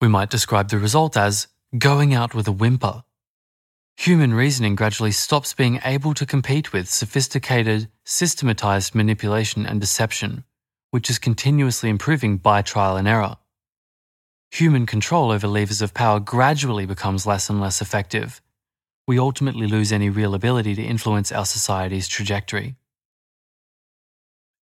We 0.00 0.09
might 0.09 0.29
describe 0.29 0.70
the 0.70 0.79
result 0.79 1.16
as 1.16 1.46
going 1.79 2.12
out 2.12 2.35
with 2.35 2.48
a 2.48 2.52
whimper. 2.52 3.05
Human 3.98 4.35
reasoning 4.35 4.76
gradually 4.76 5.11
stops 5.11 5.54
being 5.54 5.80
able 5.85 6.12
to 6.14 6.26
compete 6.26 6.72
with 6.72 6.88
sophisticated, 6.88 7.88
systematized 8.04 8.94
manipulation 8.94 9.64
and 9.64 9.80
deception, 9.80 10.44
which 10.90 11.09
is 11.09 11.18
continuously 11.18 11.88
improving 11.88 12.37
by 12.37 12.62
trial 12.62 12.96
and 12.96 13.09
error. 13.09 13.38
Human 14.50 14.87
control 14.87 15.30
over 15.30 15.48
levers 15.48 15.82
of 15.82 15.94
power 15.94 16.20
gradually 16.20 16.87
becomes 16.87 17.26
less 17.26 17.48
and 17.48 17.61
less 17.61 17.80
effective. 17.80 18.40
We 19.06 19.18
ultimately 19.18 19.66
lose 19.66 19.92
any 19.92 20.11
real 20.11 20.35
ability 20.35 20.74
to 20.74 20.82
influence 20.82 21.32
our 21.32 21.46
society's 21.46 22.06
trajectory. 22.06 22.76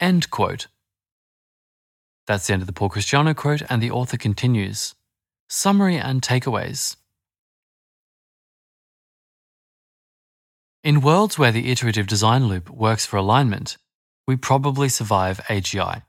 End 0.01 0.31
quote. 0.31 0.69
That's 2.27 2.47
the 2.47 2.53
end 2.53 2.63
of 2.63 2.67
the 2.67 2.73
Paul 2.73 2.89
Christiano 2.89 3.35
quote, 3.35 3.63
and 3.69 3.83
the 3.83 3.91
author 3.91 4.17
continues. 4.17 4.95
Summary 5.49 5.97
and 5.97 6.23
takeaways. 6.23 6.97
In 10.85 11.01
worlds 11.01 11.39
where 11.39 11.51
the 11.51 11.71
iterative 11.71 12.07
design 12.07 12.47
loop 12.47 12.69
works 12.69 13.07
for 13.07 13.17
alignment, 13.17 13.79
we 14.27 14.37
probably 14.37 14.91
survive 14.91 15.41
AGI. 15.49 16.03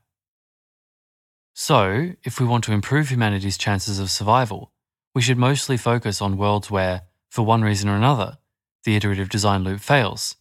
So, 1.54 2.12
if 2.24 2.38
we 2.38 2.44
want 2.44 2.62
to 2.64 2.72
improve 2.72 3.08
humanity's 3.08 3.56
chances 3.56 3.98
of 3.98 4.10
survival, 4.10 4.72
we 5.14 5.22
should 5.22 5.38
mostly 5.38 5.78
focus 5.78 6.20
on 6.20 6.36
worlds 6.36 6.70
where, 6.70 7.04
for 7.30 7.40
one 7.40 7.62
reason 7.62 7.88
or 7.88 7.96
another, 7.96 8.36
the 8.84 8.94
iterative 8.96 9.30
design 9.30 9.64
loop 9.64 9.80
fails. 9.80 10.36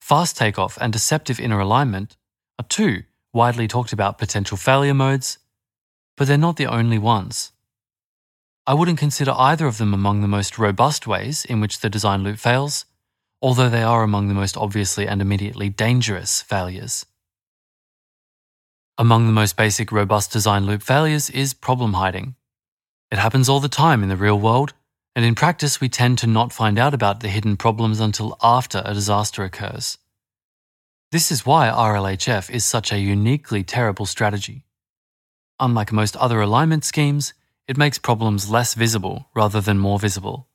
Fast 0.00 0.36
takeoff 0.36 0.78
and 0.80 0.92
deceptive 0.92 1.40
inner 1.40 1.58
alignment 1.58 2.16
are 2.60 2.66
two 2.68 3.02
widely 3.32 3.66
talked 3.66 3.92
about 3.92 4.16
potential 4.16 4.56
failure 4.56 4.94
modes, 4.94 5.38
but 6.16 6.28
they're 6.28 6.38
not 6.38 6.56
the 6.56 6.66
only 6.66 6.98
ones. 6.98 7.50
I 8.64 8.74
wouldn't 8.74 9.00
consider 9.00 9.34
either 9.36 9.66
of 9.66 9.78
them 9.78 9.92
among 9.92 10.20
the 10.20 10.28
most 10.28 10.56
robust 10.56 11.08
ways 11.08 11.44
in 11.44 11.60
which 11.60 11.80
the 11.80 11.90
design 11.90 12.22
loop 12.22 12.38
fails, 12.38 12.84
although 13.40 13.68
they 13.68 13.82
are 13.82 14.02
among 14.02 14.28
the 14.28 14.34
most 14.34 14.56
obviously 14.56 15.06
and 15.06 15.20
immediately 15.20 15.68
dangerous 15.68 16.42
failures. 16.42 17.06
Among 18.96 19.26
the 19.26 19.32
most 19.32 19.56
basic 19.56 19.90
robust 19.90 20.32
design 20.32 20.66
loop 20.66 20.82
failures 20.82 21.28
is 21.30 21.52
problem 21.54 21.94
hiding. 21.94 22.36
It 23.10 23.18
happens 23.18 23.48
all 23.48 23.60
the 23.60 23.68
time 23.68 24.02
in 24.02 24.08
the 24.08 24.16
real 24.16 24.38
world, 24.38 24.74
and 25.16 25.24
in 25.24 25.34
practice, 25.34 25.80
we 25.80 25.88
tend 25.88 26.18
to 26.18 26.26
not 26.26 26.52
find 26.52 26.78
out 26.78 26.94
about 26.94 27.20
the 27.20 27.28
hidden 27.28 27.56
problems 27.56 28.00
until 28.00 28.36
after 28.42 28.82
a 28.84 28.94
disaster 28.94 29.44
occurs. 29.44 29.98
This 31.12 31.30
is 31.30 31.46
why 31.46 31.68
RLHF 31.68 32.50
is 32.50 32.64
such 32.64 32.92
a 32.92 32.98
uniquely 32.98 33.62
terrible 33.62 34.06
strategy. 34.06 34.64
Unlike 35.60 35.92
most 35.92 36.16
other 36.16 36.40
alignment 36.40 36.84
schemes, 36.84 37.34
it 37.68 37.76
makes 37.76 37.98
problems 37.98 38.50
less 38.50 38.74
visible 38.74 39.28
rather 39.34 39.60
than 39.60 39.78
more 39.78 39.98
visible. 39.98 40.48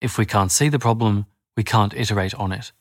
If 0.00 0.18
we 0.18 0.26
can't 0.26 0.50
see 0.50 0.68
the 0.68 0.80
problem, 0.80 1.26
we 1.56 1.64
can't 1.64 1.94
iterate 1.94 2.34
on 2.34 2.52
it. 2.52 2.72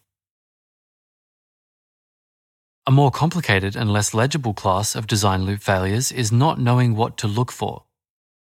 A 2.87 2.91
more 2.91 3.09
complicated 3.09 3.75
and 3.75 3.91
less 3.91 4.13
legible 4.13 4.53
class 4.53 4.95
of 4.95 5.07
design 5.07 5.43
loop 5.43 5.61
failures 5.61 6.11
is 6.11 6.31
not 6.31 6.59
knowing 6.59 6.95
what 6.95 7.17
to 7.17 7.27
look 7.27 7.51
for. 7.51 7.85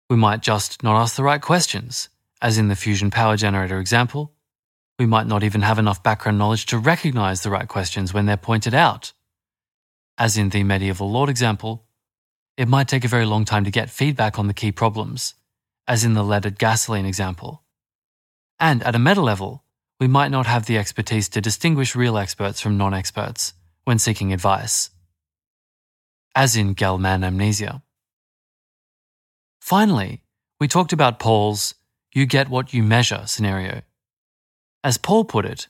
We 0.09 0.15
might 0.15 0.41
just 0.41 0.83
not 0.83 0.99
ask 0.99 1.15
the 1.15 1.23
right 1.23 1.41
questions, 1.41 2.09
as 2.41 2.57
in 2.57 2.67
the 2.67 2.75
fusion 2.75 3.09
power 3.09 3.35
generator 3.35 3.79
example, 3.79 4.33
we 4.99 5.05
might 5.05 5.27
not 5.27 5.43
even 5.43 5.61
have 5.61 5.79
enough 5.79 6.01
background 6.01 6.37
knowledge 6.37 6.65
to 6.67 6.77
recognize 6.77 7.41
the 7.41 7.51
right 7.51 7.67
questions 7.67 8.13
when 8.13 8.25
they're 8.25 8.37
pointed 8.37 8.73
out. 8.73 9.13
As 10.17 10.37
in 10.37 10.49
the 10.49 10.63
medieval 10.63 11.11
lord 11.11 11.29
example, 11.29 11.85
it 12.57 12.67
might 12.67 12.87
take 12.87 13.05
a 13.05 13.07
very 13.07 13.25
long 13.25 13.45
time 13.45 13.63
to 13.63 13.71
get 13.71 13.89
feedback 13.89 14.39
on 14.39 14.47
the 14.47 14.53
key 14.53 14.71
problems, 14.71 15.35
as 15.87 16.03
in 16.03 16.15
the 16.15 16.23
leaded 16.23 16.57
gasoline 16.57 17.05
example. 17.05 17.63
And 18.59 18.81
at 18.83 18.95
a 18.95 18.99
meta 18.99 19.21
level, 19.21 19.63
we 19.99 20.07
might 20.07 20.31
not 20.31 20.45
have 20.45 20.65
the 20.65 20.77
expertise 20.77 21.29
to 21.29 21.41
distinguish 21.41 21.95
real 21.95 22.17
experts 22.17 22.61
from 22.61 22.77
non 22.77 22.93
experts 22.93 23.53
when 23.83 23.99
seeking 23.99 24.33
advice, 24.33 24.89
as 26.35 26.55
in 26.55 26.73
Gell-Mann 26.73 27.23
amnesia. 27.23 27.81
Finally, 29.61 30.21
we 30.59 30.67
talked 30.67 30.93
about 30.93 31.19
Paul's 31.19 31.75
you 32.13 32.25
get 32.25 32.49
what 32.49 32.73
you 32.73 32.83
measure 32.83 33.23
scenario. 33.25 33.81
As 34.83 34.97
Paul 34.97 35.25
put 35.25 35.45
it, 35.45 35.67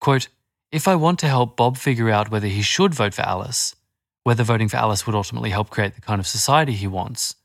quote, 0.00 0.28
if 0.72 0.88
I 0.88 0.96
want 0.96 1.18
to 1.20 1.28
help 1.28 1.56
Bob 1.56 1.76
figure 1.76 2.10
out 2.10 2.30
whether 2.30 2.48
he 2.48 2.62
should 2.62 2.94
vote 2.94 3.14
for 3.14 3.22
Alice, 3.22 3.76
whether 4.24 4.42
voting 4.42 4.68
for 4.68 4.78
Alice 4.78 5.06
would 5.06 5.14
ultimately 5.14 5.50
help 5.50 5.70
create 5.70 5.94
the 5.94 6.00
kind 6.00 6.18
of 6.18 6.26
society 6.26 6.72
he 6.72 6.86
wants, 6.86 7.36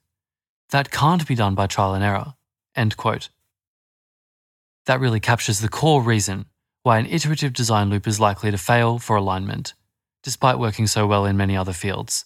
that 0.70 0.92
can't 0.92 1.28
be 1.28 1.36
done 1.36 1.54
by 1.54 1.68
trial 1.68 1.94
and 1.94 2.04
error. 2.04 2.34
End 2.76 2.98
quote. 2.98 3.30
That 4.86 5.00
really 5.00 5.20
captures 5.20 5.60
the 5.60 5.70
core 5.70 6.02
reason 6.02 6.46
why 6.84 6.98
an 6.98 7.06
iterative 7.06 7.54
design 7.54 7.89
loop 7.89 8.08
is 8.08 8.20
likely 8.20 8.52
to 8.52 8.58
fail 8.58 8.98
for 8.98 9.15
alignment, 9.15 9.74
despite 10.24 10.60
working 10.60 10.88
so 10.88 11.06
well 11.06 11.26
in 11.26 11.38
many 11.38 11.56
other 11.56 11.74
fields. 11.74 12.26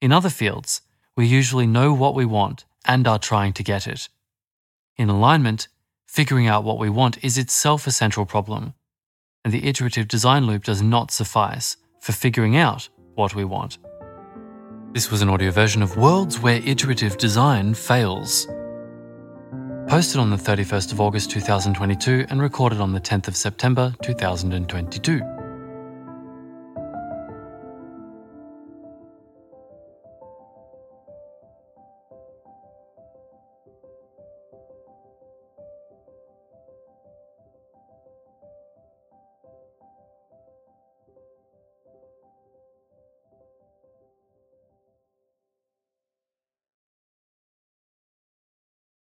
In 0.00 0.12
other 0.12 0.30
fields, 0.30 0.82
we 1.16 1.26
usually 1.26 1.66
know 1.66 1.92
what 1.92 2.14
we 2.14 2.24
want 2.24 2.64
and 2.84 3.06
are 3.06 3.18
trying 3.18 3.52
to 3.54 3.62
get 3.62 3.86
it. 3.86 4.08
In 4.96 5.08
alignment, 5.08 5.68
Figuring 6.12 6.46
out 6.46 6.62
what 6.62 6.78
we 6.78 6.90
want 6.90 7.24
is 7.24 7.38
itself 7.38 7.86
a 7.86 7.90
central 7.90 8.26
problem, 8.26 8.74
and 9.46 9.54
the 9.54 9.66
iterative 9.66 10.08
design 10.08 10.44
loop 10.44 10.62
does 10.62 10.82
not 10.82 11.10
suffice 11.10 11.78
for 12.02 12.12
figuring 12.12 12.54
out 12.54 12.90
what 13.14 13.34
we 13.34 13.46
want. 13.46 13.78
This 14.92 15.10
was 15.10 15.22
an 15.22 15.30
audio 15.30 15.50
version 15.50 15.80
of 15.80 15.96
Worlds 15.96 16.38
Where 16.38 16.60
Iterative 16.66 17.16
Design 17.16 17.72
Fails. 17.72 18.46
Posted 19.92 20.20
on 20.20 20.30
the 20.30 20.38
31st 20.38 20.92
of 20.92 21.02
August 21.02 21.30
2022 21.32 22.24
and 22.30 22.40
recorded 22.40 22.80
on 22.80 22.94
the 22.94 22.98
10th 22.98 23.28
of 23.28 23.36
September 23.36 23.94
2022. 24.00 25.41